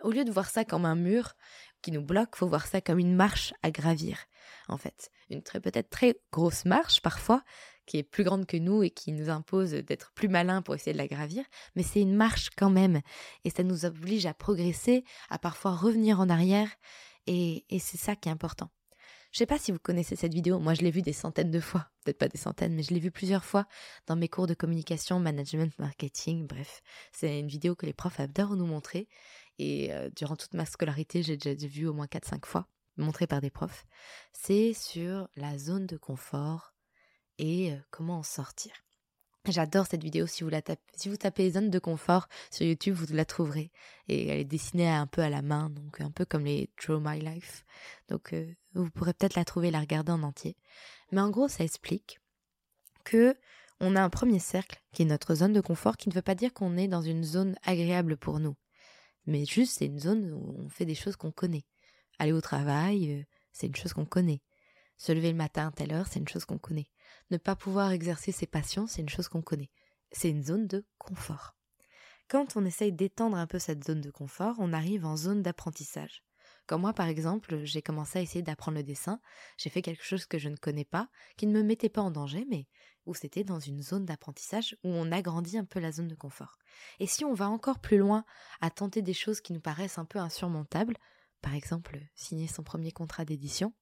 au 0.02 0.10
lieu 0.10 0.24
de 0.24 0.32
voir 0.32 0.50
ça 0.50 0.64
comme 0.64 0.84
un 0.84 0.96
mur 0.96 1.34
qui 1.80 1.92
nous 1.92 2.02
bloque, 2.02 2.34
faut 2.34 2.48
voir 2.48 2.66
ça 2.66 2.80
comme 2.80 2.98
une 2.98 3.14
marche 3.14 3.54
à 3.62 3.70
gravir. 3.70 4.26
En 4.68 4.76
fait, 4.76 5.10
une 5.30 5.42
très 5.42 5.60
peut-être 5.60 5.90
très 5.90 6.16
grosse 6.32 6.64
marche 6.64 7.00
parfois, 7.00 7.42
qui 7.90 7.98
est 7.98 8.04
plus 8.04 8.22
grande 8.22 8.46
que 8.46 8.56
nous 8.56 8.84
et 8.84 8.90
qui 8.90 9.10
nous 9.10 9.30
impose 9.30 9.72
d'être 9.72 10.12
plus 10.12 10.28
malin 10.28 10.62
pour 10.62 10.76
essayer 10.76 10.92
de 10.92 10.98
la 10.98 11.08
gravir, 11.08 11.44
mais 11.74 11.82
c'est 11.82 12.00
une 12.00 12.14
marche 12.14 12.50
quand 12.56 12.70
même. 12.70 13.00
Et 13.42 13.50
ça 13.50 13.64
nous 13.64 13.84
oblige 13.84 14.26
à 14.26 14.34
progresser, 14.34 15.02
à 15.28 15.40
parfois 15.40 15.74
revenir 15.74 16.20
en 16.20 16.28
arrière, 16.28 16.68
et, 17.26 17.64
c'est 17.80 17.98
ça 17.98 18.14
qui 18.14 18.28
est 18.28 18.32
important. 18.32 18.70
Je 19.32 19.38
sais 19.38 19.46
pas 19.46 19.58
si 19.58 19.72
vous 19.72 19.80
connaissez 19.80 20.14
cette 20.14 20.32
vidéo, 20.32 20.60
moi 20.60 20.74
je 20.74 20.82
l'ai 20.82 20.92
vue 20.92 21.02
des 21.02 21.12
centaines 21.12 21.50
de 21.50 21.58
fois, 21.58 21.88
peut-être 22.04 22.18
pas 22.18 22.28
des 22.28 22.38
centaines, 22.38 22.74
mais 22.74 22.84
je 22.84 22.94
l'ai 22.94 23.00
vue 23.00 23.10
plusieurs 23.10 23.44
fois 23.44 23.66
dans 24.06 24.14
mes 24.14 24.28
cours 24.28 24.46
de 24.46 24.54
communication, 24.54 25.18
management, 25.18 25.76
marketing, 25.80 26.46
bref. 26.46 26.82
C'est 27.10 27.40
une 27.40 27.48
vidéo 27.48 27.74
que 27.74 27.86
les 27.86 27.92
profs 27.92 28.20
adorent 28.20 28.54
nous 28.54 28.66
montrer, 28.66 29.08
et 29.58 29.92
euh, 29.92 30.10
durant 30.14 30.36
toute 30.36 30.54
ma 30.54 30.64
scolarité, 30.64 31.24
j'ai 31.24 31.36
déjà 31.36 31.66
vu 31.66 31.88
au 31.88 31.92
moins 31.92 32.06
4-5 32.06 32.46
fois, 32.46 32.68
montrée 32.96 33.26
par 33.26 33.40
des 33.40 33.50
profs. 33.50 33.84
C'est 34.32 34.74
sur 34.74 35.28
la 35.34 35.58
zone 35.58 35.86
de 35.86 35.96
confort 35.96 36.72
et 37.40 37.74
comment 37.90 38.18
en 38.18 38.22
sortir. 38.22 38.72
J'adore 39.48 39.86
cette 39.86 40.04
vidéo. 40.04 40.26
Si 40.26 40.44
vous, 40.44 40.50
tapez, 41.16 41.50
zone 41.50 41.70
de 41.70 41.78
confort 41.78 42.28
sur 42.50 42.66
YouTube, 42.66 42.94
vous 42.94 43.14
la 43.14 43.24
trouverez. 43.24 43.70
Et 44.08 44.28
elle 44.28 44.40
est 44.40 44.44
dessinée 44.44 44.88
un 44.88 45.06
peu 45.06 45.22
à 45.22 45.30
la 45.30 45.40
main, 45.40 45.70
donc 45.70 46.00
un 46.02 46.10
peu 46.10 46.26
comme 46.26 46.44
les 46.44 46.68
Draw 46.76 47.00
My 47.00 47.18
Life. 47.18 47.64
Donc 48.08 48.34
vous 48.74 48.90
pourrez 48.90 49.14
peut-être 49.14 49.36
la 49.36 49.46
trouver 49.46 49.70
la 49.70 49.80
regarder 49.80 50.12
en 50.12 50.22
entier. 50.22 50.56
Mais 51.10 51.22
en 51.22 51.30
gros, 51.30 51.48
ça 51.48 51.64
explique 51.64 52.20
que 53.04 53.34
on 53.80 53.96
a 53.96 54.02
un 54.02 54.10
premier 54.10 54.38
cercle 54.38 54.82
qui 54.92 55.02
est 55.02 55.06
notre 55.06 55.34
zone 55.34 55.54
de 55.54 55.62
confort, 55.62 55.96
qui 55.96 56.10
ne 56.10 56.14
veut 56.14 56.20
pas 56.20 56.34
dire 56.34 56.52
qu'on 56.52 56.76
est 56.76 56.88
dans 56.88 57.00
une 57.00 57.24
zone 57.24 57.56
agréable 57.62 58.18
pour 58.18 58.38
nous. 58.38 58.56
Mais 59.24 59.46
juste, 59.46 59.78
c'est 59.78 59.86
une 59.86 59.98
zone 59.98 60.32
où 60.34 60.54
on 60.58 60.68
fait 60.68 60.84
des 60.84 60.94
choses 60.94 61.16
qu'on 61.16 61.32
connaît. 61.32 61.64
Aller 62.18 62.32
au 62.32 62.42
travail, 62.42 63.26
c'est 63.52 63.68
une 63.68 63.76
chose 63.76 63.94
qu'on 63.94 64.04
connaît. 64.04 64.42
Se 64.98 65.12
lever 65.12 65.30
le 65.30 65.38
matin 65.38 65.68
à 65.68 65.70
telle 65.70 65.94
heure, 65.94 66.06
c'est 66.08 66.18
une 66.18 66.28
chose 66.28 66.44
qu'on 66.44 66.58
connaît. 66.58 66.88
Ne 67.30 67.38
pas 67.38 67.54
pouvoir 67.54 67.92
exercer 67.92 68.32
ses 68.32 68.46
passions, 68.46 68.86
c'est 68.86 69.02
une 69.02 69.08
chose 69.08 69.28
qu'on 69.28 69.42
connaît. 69.42 69.70
C'est 70.10 70.30
une 70.30 70.42
zone 70.42 70.66
de 70.66 70.84
confort. 70.98 71.54
Quand 72.28 72.56
on 72.56 72.64
essaye 72.64 72.92
d'étendre 72.92 73.36
un 73.36 73.46
peu 73.46 73.58
cette 73.58 73.84
zone 73.84 74.00
de 74.00 74.10
confort, 74.10 74.56
on 74.58 74.72
arrive 74.72 75.04
en 75.04 75.16
zone 75.16 75.42
d'apprentissage. 75.42 76.24
Comme 76.66 76.82
moi, 76.82 76.92
par 76.92 77.06
exemple, 77.06 77.64
j'ai 77.64 77.82
commencé 77.82 78.18
à 78.18 78.22
essayer 78.22 78.42
d'apprendre 78.42 78.78
le 78.78 78.84
dessin, 78.84 79.20
j'ai 79.58 79.70
fait 79.70 79.82
quelque 79.82 80.04
chose 80.04 80.26
que 80.26 80.38
je 80.38 80.48
ne 80.48 80.56
connais 80.56 80.84
pas, 80.84 81.08
qui 81.36 81.46
ne 81.46 81.52
me 81.52 81.62
mettait 81.62 81.88
pas 81.88 82.02
en 82.02 82.10
danger, 82.10 82.46
mais 82.48 82.66
où 83.06 83.14
c'était 83.14 83.44
dans 83.44 83.58
une 83.58 83.82
zone 83.82 84.04
d'apprentissage 84.04 84.76
où 84.84 84.88
on 84.88 85.10
agrandit 85.10 85.58
un 85.58 85.64
peu 85.64 85.80
la 85.80 85.92
zone 85.92 86.08
de 86.08 86.14
confort. 86.14 86.58
Et 86.98 87.06
si 87.06 87.24
on 87.24 87.34
va 87.34 87.48
encore 87.48 87.80
plus 87.80 87.98
loin 87.98 88.24
à 88.60 88.70
tenter 88.70 89.02
des 89.02 89.14
choses 89.14 89.40
qui 89.40 89.52
nous 89.52 89.60
paraissent 89.60 89.98
un 89.98 90.04
peu 90.04 90.18
insurmontables, 90.18 90.96
par 91.42 91.54
exemple 91.54 91.98
signer 92.14 92.46
son 92.46 92.62
premier 92.62 92.92
contrat 92.92 93.24
d'édition, 93.24 93.72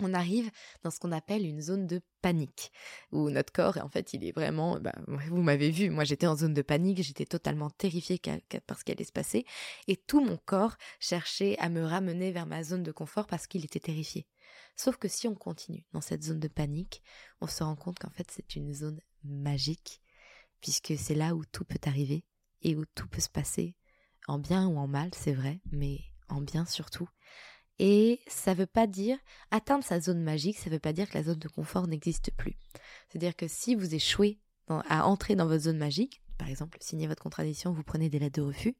on 0.00 0.14
arrive 0.14 0.50
dans 0.82 0.90
ce 0.90 0.98
qu'on 0.98 1.12
appelle 1.12 1.46
une 1.46 1.60
zone 1.60 1.86
de 1.86 2.00
panique, 2.20 2.72
où 3.10 3.30
notre 3.30 3.52
corps, 3.52 3.78
en 3.82 3.88
fait, 3.88 4.14
il 4.14 4.24
est 4.24 4.32
vraiment, 4.32 4.78
bah, 4.80 4.94
vous 5.06 5.42
m'avez 5.42 5.70
vu, 5.70 5.90
moi 5.90 6.04
j'étais 6.04 6.26
en 6.26 6.36
zone 6.36 6.54
de 6.54 6.62
panique, 6.62 7.02
j'étais 7.02 7.26
totalement 7.26 7.70
terrifiée 7.70 8.20
par 8.66 8.78
ce 8.78 8.84
qui 8.84 8.92
allait 8.92 9.04
se 9.04 9.12
passer, 9.12 9.44
et 9.88 9.96
tout 9.96 10.24
mon 10.24 10.36
corps 10.36 10.76
cherchait 11.00 11.58
à 11.58 11.68
me 11.68 11.84
ramener 11.84 12.32
vers 12.32 12.46
ma 12.46 12.62
zone 12.62 12.82
de 12.82 12.92
confort 12.92 13.26
parce 13.26 13.46
qu'il 13.46 13.64
était 13.64 13.80
terrifié. 13.80 14.26
Sauf 14.76 14.96
que 14.96 15.08
si 15.08 15.28
on 15.28 15.34
continue 15.34 15.84
dans 15.92 16.00
cette 16.00 16.22
zone 16.22 16.40
de 16.40 16.48
panique, 16.48 17.02
on 17.40 17.46
se 17.46 17.62
rend 17.62 17.76
compte 17.76 17.98
qu'en 17.98 18.10
fait 18.10 18.30
c'est 18.30 18.56
une 18.56 18.72
zone 18.72 19.00
magique, 19.24 20.00
puisque 20.60 20.94
c'est 20.96 21.14
là 21.14 21.34
où 21.34 21.44
tout 21.44 21.64
peut 21.64 21.80
arriver, 21.84 22.24
et 22.62 22.76
où 22.76 22.84
tout 22.94 23.08
peut 23.08 23.20
se 23.20 23.28
passer, 23.28 23.74
en 24.28 24.38
bien 24.38 24.68
ou 24.68 24.78
en 24.78 24.86
mal, 24.86 25.10
c'est 25.14 25.32
vrai, 25.32 25.60
mais 25.72 26.00
en 26.28 26.40
bien 26.40 26.64
surtout. 26.64 27.08
Et 27.78 28.20
ça 28.26 28.52
ne 28.52 28.58
veut 28.58 28.66
pas 28.66 28.86
dire 28.86 29.18
atteindre 29.50 29.84
sa 29.84 30.00
zone 30.00 30.22
magique, 30.22 30.58
ça 30.58 30.70
ne 30.70 30.74
veut 30.74 30.80
pas 30.80 30.92
dire 30.92 31.08
que 31.08 31.18
la 31.18 31.24
zone 31.24 31.38
de 31.38 31.48
confort 31.48 31.86
n'existe 31.86 32.30
plus. 32.32 32.56
C'est-à-dire 33.08 33.34
que 33.34 33.48
si 33.48 33.74
vous 33.74 33.94
échouez 33.94 34.38
à 34.68 35.06
entrer 35.06 35.34
dans 35.34 35.46
votre 35.46 35.64
zone 35.64 35.78
magique, 35.78 36.22
par 36.38 36.48
exemple, 36.48 36.78
signer 36.80 37.06
votre 37.06 37.22
contradiction, 37.22 37.72
vous 37.72 37.82
prenez 37.82 38.08
des 38.08 38.18
lettres 38.18 38.40
de 38.40 38.46
refus, 38.46 38.76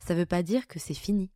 ça 0.00 0.14
ne 0.14 0.20
veut 0.20 0.26
pas 0.26 0.42
dire 0.42 0.66
que 0.66 0.78
c'est 0.78 0.94
fini 0.94 1.30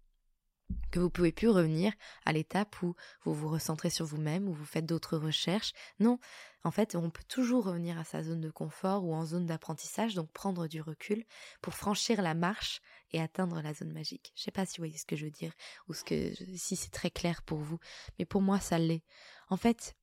que 0.90 0.98
vous 0.98 1.10
pouvez 1.10 1.32
plus 1.32 1.48
revenir 1.48 1.92
à 2.24 2.32
l'étape 2.32 2.80
où 2.82 2.94
vous 3.24 3.34
vous 3.34 3.48
recentrez 3.48 3.90
sur 3.90 4.06
vous-même, 4.06 4.48
où 4.48 4.52
vous 4.52 4.64
faites 4.64 4.86
d'autres 4.86 5.18
recherches. 5.18 5.72
Non, 6.00 6.18
en 6.62 6.70
fait, 6.70 6.94
on 6.94 7.10
peut 7.10 7.24
toujours 7.28 7.64
revenir 7.64 7.98
à 7.98 8.04
sa 8.04 8.22
zone 8.22 8.40
de 8.40 8.50
confort 8.50 9.04
ou 9.04 9.14
en 9.14 9.24
zone 9.24 9.46
d'apprentissage, 9.46 10.14
donc 10.14 10.30
prendre 10.32 10.66
du 10.66 10.80
recul 10.80 11.24
pour 11.60 11.74
franchir 11.74 12.22
la 12.22 12.34
marche 12.34 12.80
et 13.14 13.20
atteindre 13.20 13.60
la 13.62 13.74
zone 13.74 13.92
magique. 13.92 14.32
Je 14.36 14.42
sais 14.42 14.50
pas 14.50 14.66
si 14.66 14.76
vous 14.76 14.82
voyez 14.82 14.98
ce 14.98 15.06
que 15.06 15.16
je 15.16 15.24
veux 15.24 15.30
dire 15.30 15.52
ou 15.88 15.94
ce 15.94 16.04
que 16.04 16.32
si 16.56 16.76
c'est 16.76 16.90
très 16.90 17.10
clair 17.10 17.42
pour 17.42 17.58
vous, 17.58 17.78
mais 18.18 18.24
pour 18.24 18.42
moi 18.42 18.60
ça 18.60 18.78
l'est. 18.78 19.02
En 19.48 19.56
fait, 19.56 19.96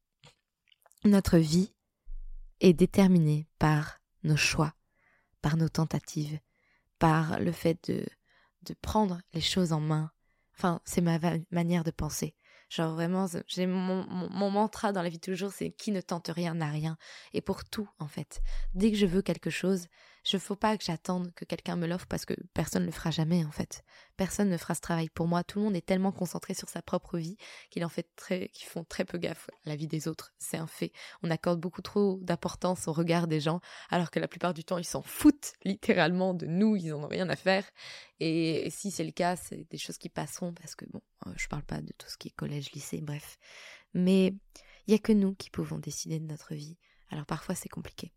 notre 1.04 1.38
vie 1.38 1.74
est 2.60 2.74
déterminée 2.74 3.48
par 3.60 4.00
nos 4.24 4.38
choix, 4.38 4.74
par 5.42 5.58
nos 5.58 5.70
tentatives, 5.70 6.40
par 7.00 7.40
le 7.40 7.52
fait 7.52 7.90
de 7.90 8.06
de 8.64 8.76
prendre 8.76 9.20
les 9.34 9.42
choses 9.42 9.74
en 9.74 9.80
main, 9.80 10.12
Enfin, 10.62 10.80
c'est 10.86 11.02
ma 11.02 11.18
manière 11.50 11.84
de 11.84 11.90
penser. 11.90 12.36
Genre 12.70 12.94
vraiment, 12.94 13.26
j'ai 13.48 13.66
mon, 13.66 14.06
mon, 14.06 14.52
mantra 14.52 14.92
dans 14.92 15.02
la 15.02 15.10
vie 15.10 15.18
de 15.18 15.22
tous 15.22 15.32
les 15.32 15.36
jours, 15.36 15.52
c'est 15.52 15.72
qui 15.72 15.92
ne 15.92 16.02
tente 16.02 16.28
rien 16.28 16.54
n'a 16.54 16.70
rien. 16.70 16.98
Et 17.34 17.42
pour 17.42 17.66
tout, 17.66 17.90
en 17.98 18.08
fait. 18.08 18.42
Dès 18.76 18.92
que 18.92 18.98
je 18.98 19.08
veux 19.08 19.24
quelque 19.24 19.50
chose, 19.50 19.88
je 20.24 20.38
ne 20.38 20.40
faut 20.42 20.56
pas 20.56 20.78
que 20.78 20.84
j'attende 20.84 21.34
que 21.34 21.46
quelqu'un 21.46 21.76
me 21.76 21.88
l'offre 21.88 22.06
parce 22.06 22.26
que 22.26 22.36
personne 22.54 22.84
ne 22.84 22.88
le 22.88 22.94
fera 22.94 23.10
jamais 23.10 23.44
en 23.44 23.52
fait. 23.52 23.84
Personne 24.18 24.50
ne 24.50 24.58
fera 24.58 24.76
ce 24.76 24.82
travail 24.82 25.10
pour 25.10 25.28
moi. 25.28 25.44
Tout 25.44 25.58
le 25.58 25.66
monde 25.66 25.76
est 25.76 25.86
tellement 25.86 26.12
concentré 26.12 26.54
sur 26.54 26.70
sa 26.70 26.84
propre 26.84 27.18
vie 27.18 27.38
qu'il 27.72 27.84
en 27.84 27.90
fait 27.90 28.08
très, 28.16 28.50
qu'ils 28.50 28.68
font 28.68 28.84
très 28.84 29.04
peu 29.04 29.18
gaffe 29.18 29.50
à 29.66 29.70
la 29.70 29.76
vie 29.76 29.88
des 29.88 30.08
autres. 30.08 30.32
C'est 30.38 30.58
un 30.58 30.68
fait. 30.68 30.92
On 31.24 31.32
accorde 31.32 31.60
beaucoup 31.60 31.82
trop 31.82 32.20
d'importance 32.22 32.88
au 32.88 32.94
regard 32.94 33.28
des 33.28 33.40
gens, 33.40 33.62
alors 33.90 34.12
que 34.12 34.20
la 34.20 34.28
plupart 34.28 34.54
du 34.54 34.64
temps 34.64 34.78
ils 34.78 34.86
s'en 34.86 35.02
foutent 35.02 35.54
littéralement 35.64 36.36
de 36.36 36.46
nous. 36.46 36.76
Ils 36.76 36.94
en 36.94 37.04
ont 37.04 37.08
rien 37.08 37.28
à 37.30 37.36
faire. 37.36 37.66
Et, 38.20 38.70
si 38.70 38.92
c'est 38.92 39.04
le 39.04 39.12
cas, 39.12 39.36
c'est 39.36 39.68
des 39.72 39.80
choses 39.80 39.98
qui 39.98 40.10
passeront 40.10 40.54
parce 40.54 40.76
que 40.76 40.86
bon, 40.86 41.02
euh, 41.26 41.34
je 41.36 41.48
parle 41.48 41.64
pas 41.64 41.82
de 41.82 41.94
tout 41.98 42.08
ce 42.08 42.18
qui 42.18 42.28
est 42.28 42.36
collège, 42.36 42.72
lycée, 42.74 43.02
bref. 43.02 43.40
Mais 43.96 44.36
il 44.86 44.92
y 44.92 44.94
a 44.94 45.00
que 45.00 45.14
nous 45.14 45.34
qui 45.34 45.50
pouvons 45.50 45.80
décider 45.80 46.20
de 46.20 46.26
notre 46.26 46.54
vie. 46.54 46.78
Alors 47.10 47.26
parfois 47.26 47.56
c'est 47.56 47.70
compliqué 47.70 48.14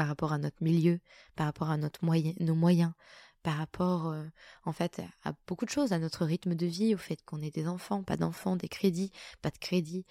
par 0.00 0.08
rapport 0.08 0.32
à 0.32 0.38
notre 0.38 0.64
milieu, 0.64 0.98
par 1.36 1.44
rapport 1.44 1.68
à 1.68 1.76
notre 1.76 2.00
nos 2.02 2.54
moyens, 2.54 2.94
par 3.42 3.58
rapport, 3.58 4.06
euh, 4.06 4.24
en 4.64 4.72
fait, 4.72 5.02
à 5.24 5.34
beaucoup 5.46 5.66
de 5.66 5.70
choses, 5.70 5.92
à 5.92 5.98
notre 5.98 6.24
rythme 6.24 6.54
de 6.54 6.64
vie, 6.64 6.94
au 6.94 6.96
fait 6.96 7.22
qu'on 7.26 7.42
ait 7.42 7.50
des 7.50 7.68
enfants, 7.68 8.02
pas 8.02 8.16
d'enfants, 8.16 8.56
des 8.56 8.70
crédits, 8.70 9.12
pas 9.42 9.50
de 9.50 9.58
crédits, 9.58 10.06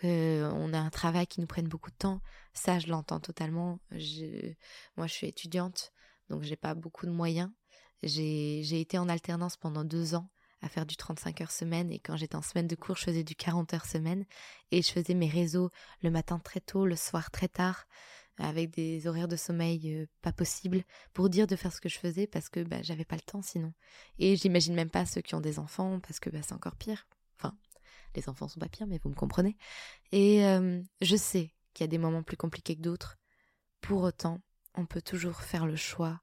qu'on 0.00 0.72
a 0.72 0.78
un 0.78 0.88
travail 0.88 1.26
qui 1.26 1.42
nous 1.42 1.46
prenne 1.46 1.68
beaucoup 1.68 1.90
de 1.90 1.96
temps. 1.96 2.22
Ça, 2.54 2.78
je 2.78 2.86
l'entends 2.86 3.20
totalement. 3.20 3.80
moi, 3.90 5.06
je 5.06 5.12
suis 5.12 5.26
étudiante, 5.26 5.92
donc 6.30 6.42
j'ai 6.42 6.56
pas 6.56 6.72
beaucoup 6.72 7.04
de 7.04 7.12
moyens. 7.12 7.50
J'ai 8.02 8.80
été 8.80 8.96
en 8.96 9.10
alternance 9.10 9.58
pendant 9.58 9.84
deux 9.84 10.14
ans 10.14 10.30
à 10.62 10.70
faire 10.70 10.86
du 10.86 10.96
35 10.96 11.42
heures 11.42 11.50
semaine 11.50 11.92
et 11.92 11.98
quand 11.98 12.16
j'étais 12.16 12.36
en 12.36 12.40
semaine 12.40 12.66
de 12.66 12.76
cours, 12.76 12.96
je 12.96 13.04
faisais 13.04 13.24
du 13.24 13.34
40 13.34 13.74
heures 13.74 13.84
semaine 13.84 14.24
et 14.70 14.80
je 14.80 14.90
faisais 14.90 15.12
mes 15.12 15.28
réseaux 15.28 15.68
le 16.02 16.10
matin 16.10 16.38
très 16.38 16.60
tôt, 16.60 16.86
le 16.86 16.96
soir 16.96 17.30
très 17.30 17.48
tard 17.48 17.84
avec 18.38 18.70
des 18.70 19.06
horaires 19.06 19.28
de 19.28 19.36
sommeil 19.36 19.94
euh, 19.94 20.06
pas 20.22 20.32
possibles 20.32 20.82
pour 21.12 21.28
dire 21.28 21.46
de 21.46 21.56
faire 21.56 21.72
ce 21.72 21.80
que 21.80 21.88
je 21.88 21.98
faisais 21.98 22.26
parce 22.26 22.48
que 22.48 22.60
bah, 22.62 22.82
j'avais 22.82 23.04
pas 23.04 23.16
le 23.16 23.22
temps 23.22 23.42
sinon. 23.42 23.72
Et 24.18 24.36
j'imagine 24.36 24.74
même 24.74 24.90
pas 24.90 25.06
ceux 25.06 25.20
qui 25.20 25.34
ont 25.34 25.40
des 25.40 25.58
enfants 25.58 26.00
parce 26.00 26.20
que 26.20 26.30
bah, 26.30 26.40
c'est 26.42 26.54
encore 26.54 26.76
pire. 26.76 27.06
Enfin, 27.38 27.56
les 28.14 28.28
enfants 28.28 28.48
sont 28.48 28.60
pas 28.60 28.68
pires, 28.68 28.86
mais 28.86 28.98
vous 29.02 29.10
me 29.10 29.14
comprenez. 29.14 29.56
Et 30.12 30.44
euh, 30.44 30.82
je 31.00 31.16
sais 31.16 31.54
qu'il 31.72 31.84
y 31.84 31.88
a 31.88 31.88
des 31.88 31.98
moments 31.98 32.22
plus 32.22 32.36
compliqués 32.36 32.76
que 32.76 32.82
d'autres. 32.82 33.18
Pour 33.80 34.02
autant, 34.02 34.40
on 34.74 34.86
peut 34.86 35.02
toujours 35.02 35.42
faire 35.42 35.66
le 35.66 35.76
choix 35.76 36.20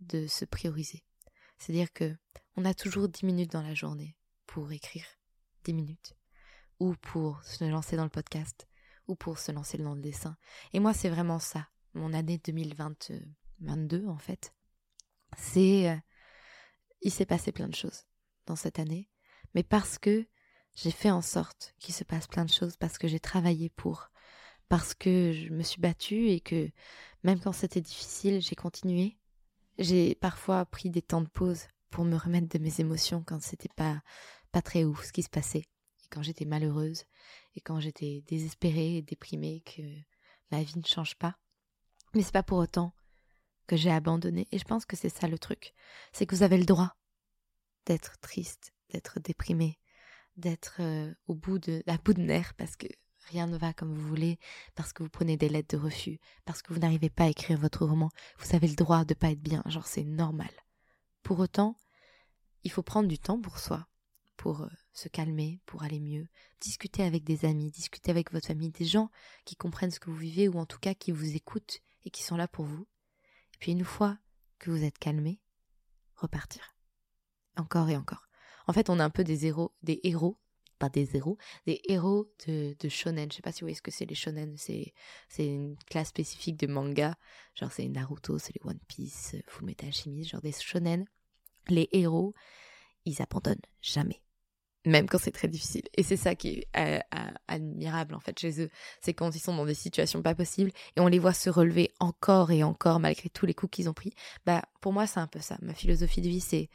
de 0.00 0.26
se 0.26 0.44
prioriser. 0.44 1.04
C'est-à-dire 1.58 1.92
que 1.92 2.16
on 2.56 2.64
a 2.64 2.74
toujours 2.74 3.08
10 3.08 3.24
minutes 3.24 3.52
dans 3.52 3.62
la 3.62 3.74
journée 3.74 4.16
pour 4.46 4.72
écrire, 4.72 5.06
10 5.64 5.74
minutes, 5.74 6.14
ou 6.80 6.94
pour 6.94 7.42
se 7.44 7.64
lancer 7.64 7.96
dans 7.96 8.04
le 8.04 8.10
podcast, 8.10 8.66
ou 9.08 9.14
pour 9.14 9.38
se 9.38 9.52
lancer 9.52 9.78
dans 9.78 9.94
le 9.94 10.00
dessin. 10.00 10.36
Et 10.72 10.80
moi, 10.80 10.92
c'est 10.92 11.08
vraiment 11.08 11.38
ça, 11.38 11.68
mon 11.94 12.12
année 12.12 12.38
2022 12.38 14.06
en 14.06 14.18
fait. 14.18 14.52
C'est... 15.36 15.90
Euh, 15.90 15.96
il 17.02 17.10
s'est 17.10 17.26
passé 17.26 17.50
plein 17.50 17.68
de 17.68 17.74
choses 17.74 18.04
dans 18.46 18.54
cette 18.54 18.78
année, 18.78 19.10
mais 19.54 19.64
parce 19.64 19.98
que 19.98 20.26
j'ai 20.74 20.90
fait 20.90 21.10
en 21.10 21.22
sorte 21.22 21.74
qu'il 21.78 21.94
se 21.94 22.04
passe 22.04 22.26
plein 22.26 22.44
de 22.44 22.50
choses, 22.50 22.76
parce 22.76 22.96
que 22.96 23.08
j'ai 23.08 23.20
travaillé 23.20 23.68
pour, 23.70 24.10
parce 24.68 24.94
que 24.94 25.32
je 25.32 25.50
me 25.50 25.62
suis 25.62 25.80
battue 25.80 26.28
et 26.28 26.40
que 26.40 26.70
même 27.24 27.40
quand 27.40 27.52
c'était 27.52 27.80
difficile, 27.80 28.40
j'ai 28.40 28.54
continué. 28.54 29.18
J'ai 29.78 30.14
parfois 30.14 30.64
pris 30.64 30.90
des 30.90 31.02
temps 31.02 31.22
de 31.22 31.28
pause 31.28 31.66
pour 31.90 32.04
me 32.04 32.16
remettre 32.16 32.48
de 32.48 32.62
mes 32.62 32.80
émotions 32.80 33.22
quand 33.26 33.42
c'était 33.42 33.72
pas 33.74 34.00
pas 34.52 34.62
très 34.62 34.84
ouf 34.84 35.04
ce 35.06 35.12
qui 35.12 35.22
se 35.22 35.30
passait 35.30 35.64
quand 36.12 36.22
j'étais 36.22 36.44
malheureuse 36.44 37.04
et 37.56 37.60
quand 37.60 37.80
j'étais 37.80 38.22
désespérée 38.26 38.98
et 38.98 39.02
déprimée 39.02 39.62
que 39.62 39.82
ma 40.50 40.62
vie 40.62 40.78
ne 40.78 40.84
change 40.84 41.14
pas. 41.16 41.36
Mais 42.14 42.22
c'est 42.22 42.32
pas 42.32 42.42
pour 42.42 42.58
autant 42.58 42.94
que 43.66 43.76
j'ai 43.76 43.90
abandonné. 43.90 44.46
Et 44.52 44.58
je 44.58 44.64
pense 44.64 44.84
que 44.84 44.96
c'est 44.96 45.08
ça 45.08 45.28
le 45.28 45.38
truc. 45.38 45.72
C'est 46.12 46.26
que 46.26 46.34
vous 46.34 46.42
avez 46.42 46.58
le 46.58 46.66
droit 46.66 46.94
d'être 47.86 48.18
triste, 48.20 48.72
d'être 48.90 49.18
déprimé, 49.20 49.78
d'être 50.36 50.76
euh, 50.80 51.12
au 51.26 51.34
bout 51.34 51.58
de, 51.58 51.82
à 51.86 51.96
bout 51.96 52.12
de 52.14 52.20
nerfs 52.20 52.54
parce 52.54 52.76
que 52.76 52.86
rien 53.30 53.46
ne 53.46 53.56
va 53.56 53.72
comme 53.72 53.94
vous 53.94 54.06
voulez, 54.06 54.38
parce 54.74 54.92
que 54.92 55.02
vous 55.02 55.08
prenez 55.08 55.36
des 55.36 55.48
lettres 55.48 55.76
de 55.76 55.82
refus, 55.82 56.18
parce 56.44 56.60
que 56.60 56.72
vous 56.72 56.80
n'arrivez 56.80 57.10
pas 57.10 57.24
à 57.24 57.28
écrire 57.28 57.58
votre 57.58 57.86
roman. 57.86 58.10
Vous 58.38 58.54
avez 58.54 58.68
le 58.68 58.74
droit 58.74 59.04
de 59.04 59.14
pas 59.14 59.30
être 59.30 59.42
bien. 59.42 59.62
Genre, 59.66 59.86
c'est 59.86 60.04
normal. 60.04 60.50
Pour 61.22 61.38
autant, 61.38 61.76
il 62.64 62.70
faut 62.70 62.82
prendre 62.82 63.08
du 63.08 63.18
temps 63.18 63.40
pour 63.40 63.58
soi 63.58 63.86
pour 64.36 64.62
euh, 64.62 64.68
se 64.92 65.08
calmer, 65.08 65.60
pour 65.66 65.82
aller 65.82 66.00
mieux, 66.00 66.28
discuter 66.60 67.02
avec 67.02 67.24
des 67.24 67.44
amis, 67.44 67.70
discuter 67.70 68.10
avec 68.10 68.32
votre 68.32 68.46
famille, 68.46 68.70
des 68.70 68.84
gens 68.84 69.10
qui 69.44 69.56
comprennent 69.56 69.90
ce 69.90 70.00
que 70.00 70.10
vous 70.10 70.16
vivez 70.16 70.48
ou 70.48 70.58
en 70.58 70.66
tout 70.66 70.78
cas 70.78 70.94
qui 70.94 71.12
vous 71.12 71.34
écoutent 71.34 71.80
et 72.04 72.10
qui 72.10 72.22
sont 72.22 72.36
là 72.36 72.48
pour 72.48 72.64
vous. 72.64 72.86
Et 73.54 73.58
puis 73.58 73.72
une 73.72 73.84
fois 73.84 74.18
que 74.58 74.70
vous 74.70 74.84
êtes 74.84 74.98
calmé, 74.98 75.40
repartir. 76.14 76.76
Encore 77.56 77.90
et 77.90 77.96
encore. 77.96 78.28
En 78.66 78.72
fait, 78.72 78.90
on 78.90 78.98
a 78.98 79.04
un 79.04 79.10
peu 79.10 79.24
des 79.24 79.46
héros, 79.46 79.74
des 79.82 80.00
héros, 80.04 80.38
pas 80.78 80.88
des 80.88 81.16
héros, 81.16 81.38
des 81.66 81.80
héros 81.88 82.32
de, 82.46 82.88
shonen. 82.88 83.30
Je 83.30 83.36
sais 83.36 83.42
pas 83.42 83.52
si 83.52 83.60
vous 83.60 83.66
voyez 83.66 83.76
ce 83.76 83.82
que 83.82 83.90
c'est 83.90 84.04
les 84.04 84.14
shonen. 84.14 84.56
C'est, 84.56 84.92
une 85.38 85.76
classe 85.86 86.08
spécifique 86.08 86.56
de 86.58 86.66
manga. 86.66 87.16
Genre 87.54 87.70
c'est 87.72 87.88
Naruto, 87.88 88.38
c'est 88.38 88.54
les 88.54 88.68
One 88.68 88.80
Piece, 88.88 89.36
Full 89.46 89.66
Metal 89.66 89.88
Alchemist, 89.88 90.30
genre 90.30 90.40
des 90.40 90.52
shonen. 90.52 91.04
Les 91.68 91.88
héros, 91.92 92.34
ils 93.04 93.20
abandonnent 93.22 93.60
jamais 93.80 94.22
même 94.84 95.08
quand 95.08 95.18
c'est 95.18 95.32
très 95.32 95.48
difficile. 95.48 95.82
Et 95.94 96.02
c'est 96.02 96.16
ça 96.16 96.34
qui 96.34 96.48
est 96.48 96.66
euh, 96.76 96.98
euh, 97.14 97.30
admirable 97.48 98.14
en 98.14 98.20
fait 98.20 98.38
chez 98.38 98.62
eux, 98.62 98.70
c'est 99.00 99.14
quand 99.14 99.34
ils 99.34 99.40
sont 99.40 99.54
dans 99.56 99.66
des 99.66 99.74
situations 99.74 100.22
pas 100.22 100.34
possibles 100.34 100.72
et 100.96 101.00
on 101.00 101.06
les 101.06 101.18
voit 101.18 101.32
se 101.32 101.50
relever 101.50 101.90
encore 102.00 102.50
et 102.50 102.62
encore 102.62 103.00
malgré 103.00 103.28
tous 103.28 103.46
les 103.46 103.54
coups 103.54 103.70
qu'ils 103.70 103.88
ont 103.88 103.94
pris. 103.94 104.12
Bah 104.44 104.62
pour 104.80 104.92
moi 104.92 105.06
c'est 105.06 105.20
un 105.20 105.26
peu 105.26 105.40
ça. 105.40 105.56
Ma 105.62 105.74
philosophie 105.74 106.20
de 106.20 106.28
vie 106.28 106.40
c'est 106.40 106.68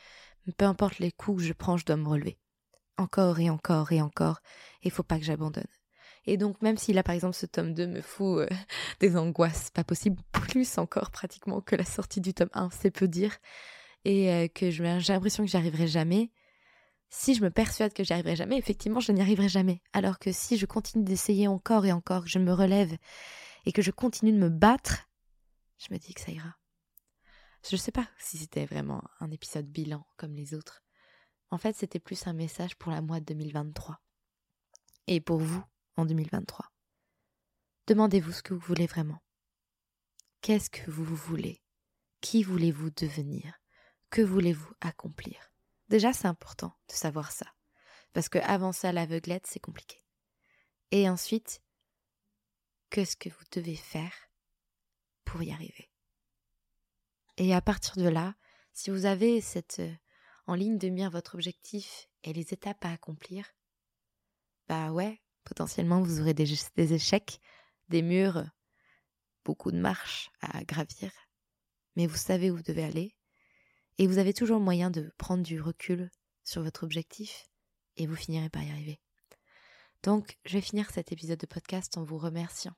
peu 0.58 0.66
importe 0.66 1.00
les 1.00 1.12
coups 1.12 1.42
que 1.42 1.48
je 1.48 1.54
prends, 1.54 1.78
je 1.78 1.86
dois 1.86 1.98
me 1.98 2.08
relever. 2.08 2.38
Encore 2.98 3.40
et 3.40 3.50
encore 3.50 3.92
et 3.92 4.02
encore. 4.02 4.40
Et 4.84 4.90
faut 4.90 5.04
pas 5.04 5.20
que 5.20 5.26
j'abandonne. 5.26 5.68
Et 6.26 6.38
donc 6.38 6.62
même 6.62 6.78
si 6.78 6.94
là 6.94 7.04
par 7.04 7.16
exemple 7.16 7.36
ce 7.36 7.46
tome 7.46 7.74
2 7.74 7.88
me 7.88 8.02
fout 8.02 8.40
euh, 8.40 8.48
des 9.00 9.18
angoisses 9.18 9.70
pas 9.72 9.84
possibles, 9.84 10.22
plus 10.32 10.78
encore 10.78 11.12
pratiquement 11.12 11.62
que 11.62 11.76
la 11.76 11.86
sortie 11.86 12.22
du 12.22 12.34
tome 12.34 12.50
1, 12.54 12.70
c'est 12.72 12.92
peu 12.92 13.08
dire, 13.08 13.38
et 14.06 14.50
que 14.56 14.70
j'ai 14.72 14.84
l'impression 14.84 15.44
que 15.44 15.50
j'y 15.50 15.58
arriverai 15.58 15.86
jamais, 15.86 16.32
si 17.10 17.36
je 17.36 17.42
me 17.42 17.50
persuade 17.50 17.94
que 17.94 18.04
j'y 18.04 18.14
arriverai 18.14 18.36
jamais, 18.36 18.58
effectivement, 18.58 19.00
je 19.00 19.12
n'y 19.12 19.22
arriverai 19.22 19.50
jamais. 19.50 19.82
Alors 19.94 20.20
que 20.20 20.32
si 20.32 20.58
je 20.58 20.66
continue 20.66 21.04
d'essayer 21.04 21.48
encore 21.48 21.86
et 21.86 21.92
encore, 21.92 22.24
que 22.24 22.30
je 22.30 22.40
me 22.40 22.54
relève 22.54 22.98
et 23.66 23.72
que 23.72 23.82
je 23.82 23.92
continue 23.92 24.34
de 24.34 24.38
me 24.38 24.50
battre, 24.50 25.10
je 25.78 25.88
me 25.92 25.98
dis 25.98 26.14
que 26.14 26.22
ça 26.22 26.32
ira. 26.32 26.58
Je 27.70 27.76
ne 27.76 27.80
sais 27.80 27.92
pas 27.92 28.08
si 28.18 28.38
c'était 28.38 28.66
vraiment 28.66 29.04
un 29.20 29.32
épisode 29.32 29.68
bilan 29.68 30.06
comme 30.18 30.36
les 30.36 30.54
autres. 30.54 30.84
En 31.50 31.58
fait, 31.58 31.76
c'était 31.76 32.00
plus 32.00 32.28
un 32.28 32.34
message 32.34 32.76
pour 32.76 32.92
la 32.92 33.02
mois 33.02 33.20
de 33.20 33.26
2023. 33.26 34.00
Et 35.08 35.22
pour 35.22 35.40
vous, 35.40 35.64
en 35.96 36.06
2023. 36.06 36.72
Demandez-vous 37.88 38.34
ce 38.34 38.44
que 38.44 38.54
vous 38.54 38.60
voulez 38.60 38.86
vraiment. 38.86 39.22
Qu'est-ce 40.42 40.70
que 40.70 40.92
vous 40.92 41.04
voulez? 41.04 41.62
Qui 42.22 42.44
voulez-vous 42.44 42.90
devenir? 42.92 43.60
Que 44.10 44.22
voulez-vous 44.22 44.74
accomplir? 44.82 45.52
Déjà, 45.90 46.14
c'est 46.14 46.28
important 46.28 46.74
de 46.90 46.94
savoir 46.94 47.32
ça. 47.32 47.48
Parce 48.14 48.30
que 48.30 48.40
avancer 48.40 48.88
à 48.88 48.92
l'aveuglette, 48.92 49.48
c'est 49.48 49.60
compliqué. 49.60 50.04
Et 50.92 51.10
ensuite, 51.10 51.62
qu'est-ce 52.90 53.18
que 53.18 53.30
vous 53.30 53.46
devez 53.52 53.76
faire 53.76 54.14
pour 55.26 55.44
y 55.44 55.52
arriver? 55.52 55.92
Et 57.38 57.54
à 57.54 57.62
partir 57.62 57.98
de 57.98 58.08
là, 58.08 58.36
si 58.74 58.90
vous 58.90 59.06
avez 59.06 59.42
cette 59.42 59.80
euh, 59.80 59.94
en 60.48 60.56
ligne 60.56 60.78
de 60.78 60.90
mire 60.90 61.12
votre 61.12 61.36
objectif 61.36 62.08
et 62.24 62.34
les 62.34 62.54
étapes 62.54 62.84
à 62.86 62.92
accomplir, 62.92 63.46
bah 64.68 64.92
ouais, 64.92 65.22
potentiellement 65.44 66.02
vous 66.02 66.22
aurez 66.22 66.34
des, 66.34 66.54
des 66.76 66.94
échecs, 66.94 67.40
des 67.90 68.02
murs, 68.02 68.46
beaucoup 69.44 69.72
de 69.72 69.80
marches 69.80 70.32
à 70.42 70.64
gravir, 70.64 71.12
mais 71.96 72.08
vous 72.08 72.16
savez 72.16 72.50
où 72.50 72.58
vous 72.58 72.64
devez 72.64 72.84
aller 72.84 73.17
et 73.98 74.08
vous 74.08 74.18
avez 74.18 74.34
toujours 74.34 74.60
moyen 74.60 74.90
de 74.92 75.12
prendre 75.18 75.44
du 75.44 75.62
recul 75.62 76.10
sur 76.44 76.64
votre 76.64 76.84
objectif 76.84 77.48
et 77.98 78.08
vous 78.08 78.16
finirez 78.16 78.50
par 78.50 78.64
y 78.64 78.70
arriver. 78.70 79.00
Donc, 80.04 80.38
je 80.46 80.54
vais 80.54 80.62
finir 80.62 80.90
cet 80.92 81.12
épisode 81.12 81.40
de 81.40 81.46
podcast 81.48 81.98
en 81.98 82.04
vous 82.04 82.18
remerciant 82.18 82.74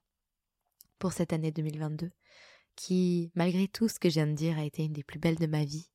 pour 0.97 1.13
cette 1.13 1.33
année 1.33 1.51
2022 1.51 2.11
qui, 2.75 3.31
malgré 3.35 3.67
tout 3.67 3.89
ce 3.89 3.99
que 3.99 4.09
je 4.09 4.15
viens 4.15 4.27
de 4.27 4.33
dire, 4.33 4.57
a 4.57 4.63
été 4.63 4.83
une 4.83 4.93
des 4.93 5.03
plus 5.03 5.19
belles 5.19 5.37
de 5.37 5.47
ma 5.47 5.65
vie 5.65 5.89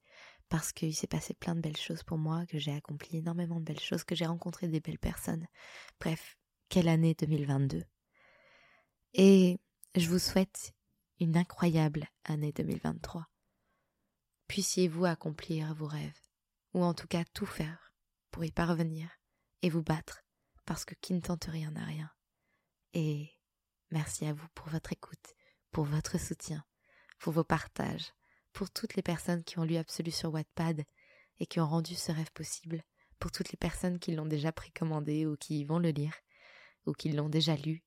parce 0.51 0.73
qu'il 0.73 0.95
s'est 0.95 1.07
passé 1.07 1.33
plein 1.33 1.55
de 1.55 1.61
belles 1.61 1.77
choses 1.77 2.03
pour 2.03 2.19
moi, 2.19 2.45
que 2.47 2.59
j'ai 2.59 2.73
accompli 2.73 3.17
énormément 3.17 3.59
de 3.59 3.65
belles 3.65 3.81
choses, 3.81 4.05
que 4.05 4.15
j'ai 4.15 4.27
rencontré 4.27 4.69
des 4.69 4.81
belles 4.81 4.99
personnes. 4.99 5.47
Bref, 5.99 6.37
quelle 6.69 6.89
année 6.89 7.15
2022. 7.19 7.83
Et 9.15 9.59
je 9.97 10.09
vous 10.09 10.19
souhaite 10.19 10.75
une 11.19 11.37
incroyable 11.37 12.07
année 12.25 12.53
2023 12.53 13.27
puissiez-vous 14.49 15.05
accomplir 15.05 15.75
vos 15.75 15.87
rêves, 15.87 16.21
ou 16.73 16.83
en 16.83 16.95
tout 16.95 17.07
cas 17.07 17.25
tout 17.33 17.47
faire 17.47 17.93
pour 18.31 18.45
y 18.45 18.51
parvenir 18.51 19.09
et 19.63 19.71
vous 19.71 19.83
battre, 19.83 20.25
parce 20.67 20.85
que 20.85 20.95
qui 21.01 21.15
ne 21.15 21.21
tente 21.21 21.45
rien 21.45 21.71
n'a 21.71 21.85
rien. 21.85 22.11
Et 22.93 23.31
merci 23.91 24.27
à 24.27 24.33
vous 24.33 24.47
pour 24.55 24.69
votre 24.69 24.93
écoute, 24.93 25.35
pour 25.71 25.85
votre 25.85 26.19
soutien, 26.19 26.65
pour 27.19 27.33
vos 27.33 27.45
partages, 27.45 28.13
pour 28.53 28.71
toutes 28.71 28.95
les 28.95 29.03
personnes 29.03 29.45
qui 29.45 29.59
ont 29.59 29.65
lu 29.65 29.77
Absolu 29.77 30.11
sur 30.11 30.33
Wattpad 30.33 30.85
et 31.39 31.47
qui 31.47 31.61
ont 31.61 31.67
rendu 31.67 31.95
ce 31.95 32.13
rêve 32.13 32.33
possible, 32.33 32.83
pour 33.19 33.33
toutes 33.33 33.51
les 33.51 33.57
personnes 33.57 33.99
qui 33.99 34.15
l'ont 34.15 34.27
déjà 34.27 34.53
précommandé 34.53 35.27
ou 35.27 35.37
qui 35.37 35.65
vont 35.65 35.79
le 35.79 35.91
lire, 35.91 36.15
ou 36.87 36.93
qui 36.93 37.11
l'ont 37.11 37.29
déjà 37.29 37.57
lu, 37.57 37.85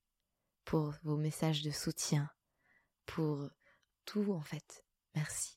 pour 0.66 0.94
vos 1.04 1.18
messages 1.18 1.62
de 1.62 1.72
soutien, 1.72 2.30
pour 3.06 3.50
tout 4.06 4.34
en 4.34 4.42
fait. 4.42 4.84
Merci 5.16 5.57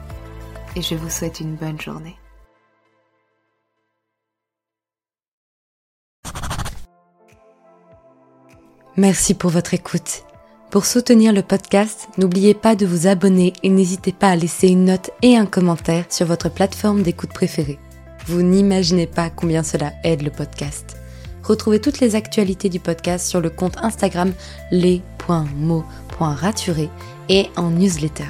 et 0.75 0.81
je 0.81 0.95
vous 0.95 1.09
souhaite 1.09 1.39
une 1.39 1.55
bonne 1.55 1.79
journée. 1.79 2.17
Merci 8.97 9.33
pour 9.33 9.49
votre 9.49 9.73
écoute. 9.73 10.23
Pour 10.69 10.85
soutenir 10.85 11.33
le 11.33 11.41
podcast, 11.41 12.09
n'oubliez 12.17 12.53
pas 12.53 12.75
de 12.75 12.85
vous 12.85 13.07
abonner 13.07 13.53
et 13.63 13.69
n'hésitez 13.69 14.11
pas 14.11 14.29
à 14.29 14.35
laisser 14.35 14.67
une 14.67 14.85
note 14.85 15.11
et 15.21 15.37
un 15.37 15.45
commentaire 15.45 16.05
sur 16.09 16.25
votre 16.25 16.49
plateforme 16.49 17.01
d'écoute 17.01 17.33
préférée. 17.33 17.79
Vous 18.27 18.41
n'imaginez 18.41 19.07
pas 19.07 19.29
combien 19.29 19.63
cela 19.63 19.93
aide 20.03 20.21
le 20.21 20.29
podcast. 20.29 20.97
Retrouvez 21.43 21.81
toutes 21.81 21.99
les 21.99 22.15
actualités 22.15 22.69
du 22.69 22.79
podcast 22.79 23.27
sur 23.27 23.41
le 23.41 23.49
compte 23.49 23.77
Instagram 23.81 24.31
les.mots.raturés 24.71 26.89
et 27.29 27.49
en 27.57 27.71
newsletter. 27.71 28.29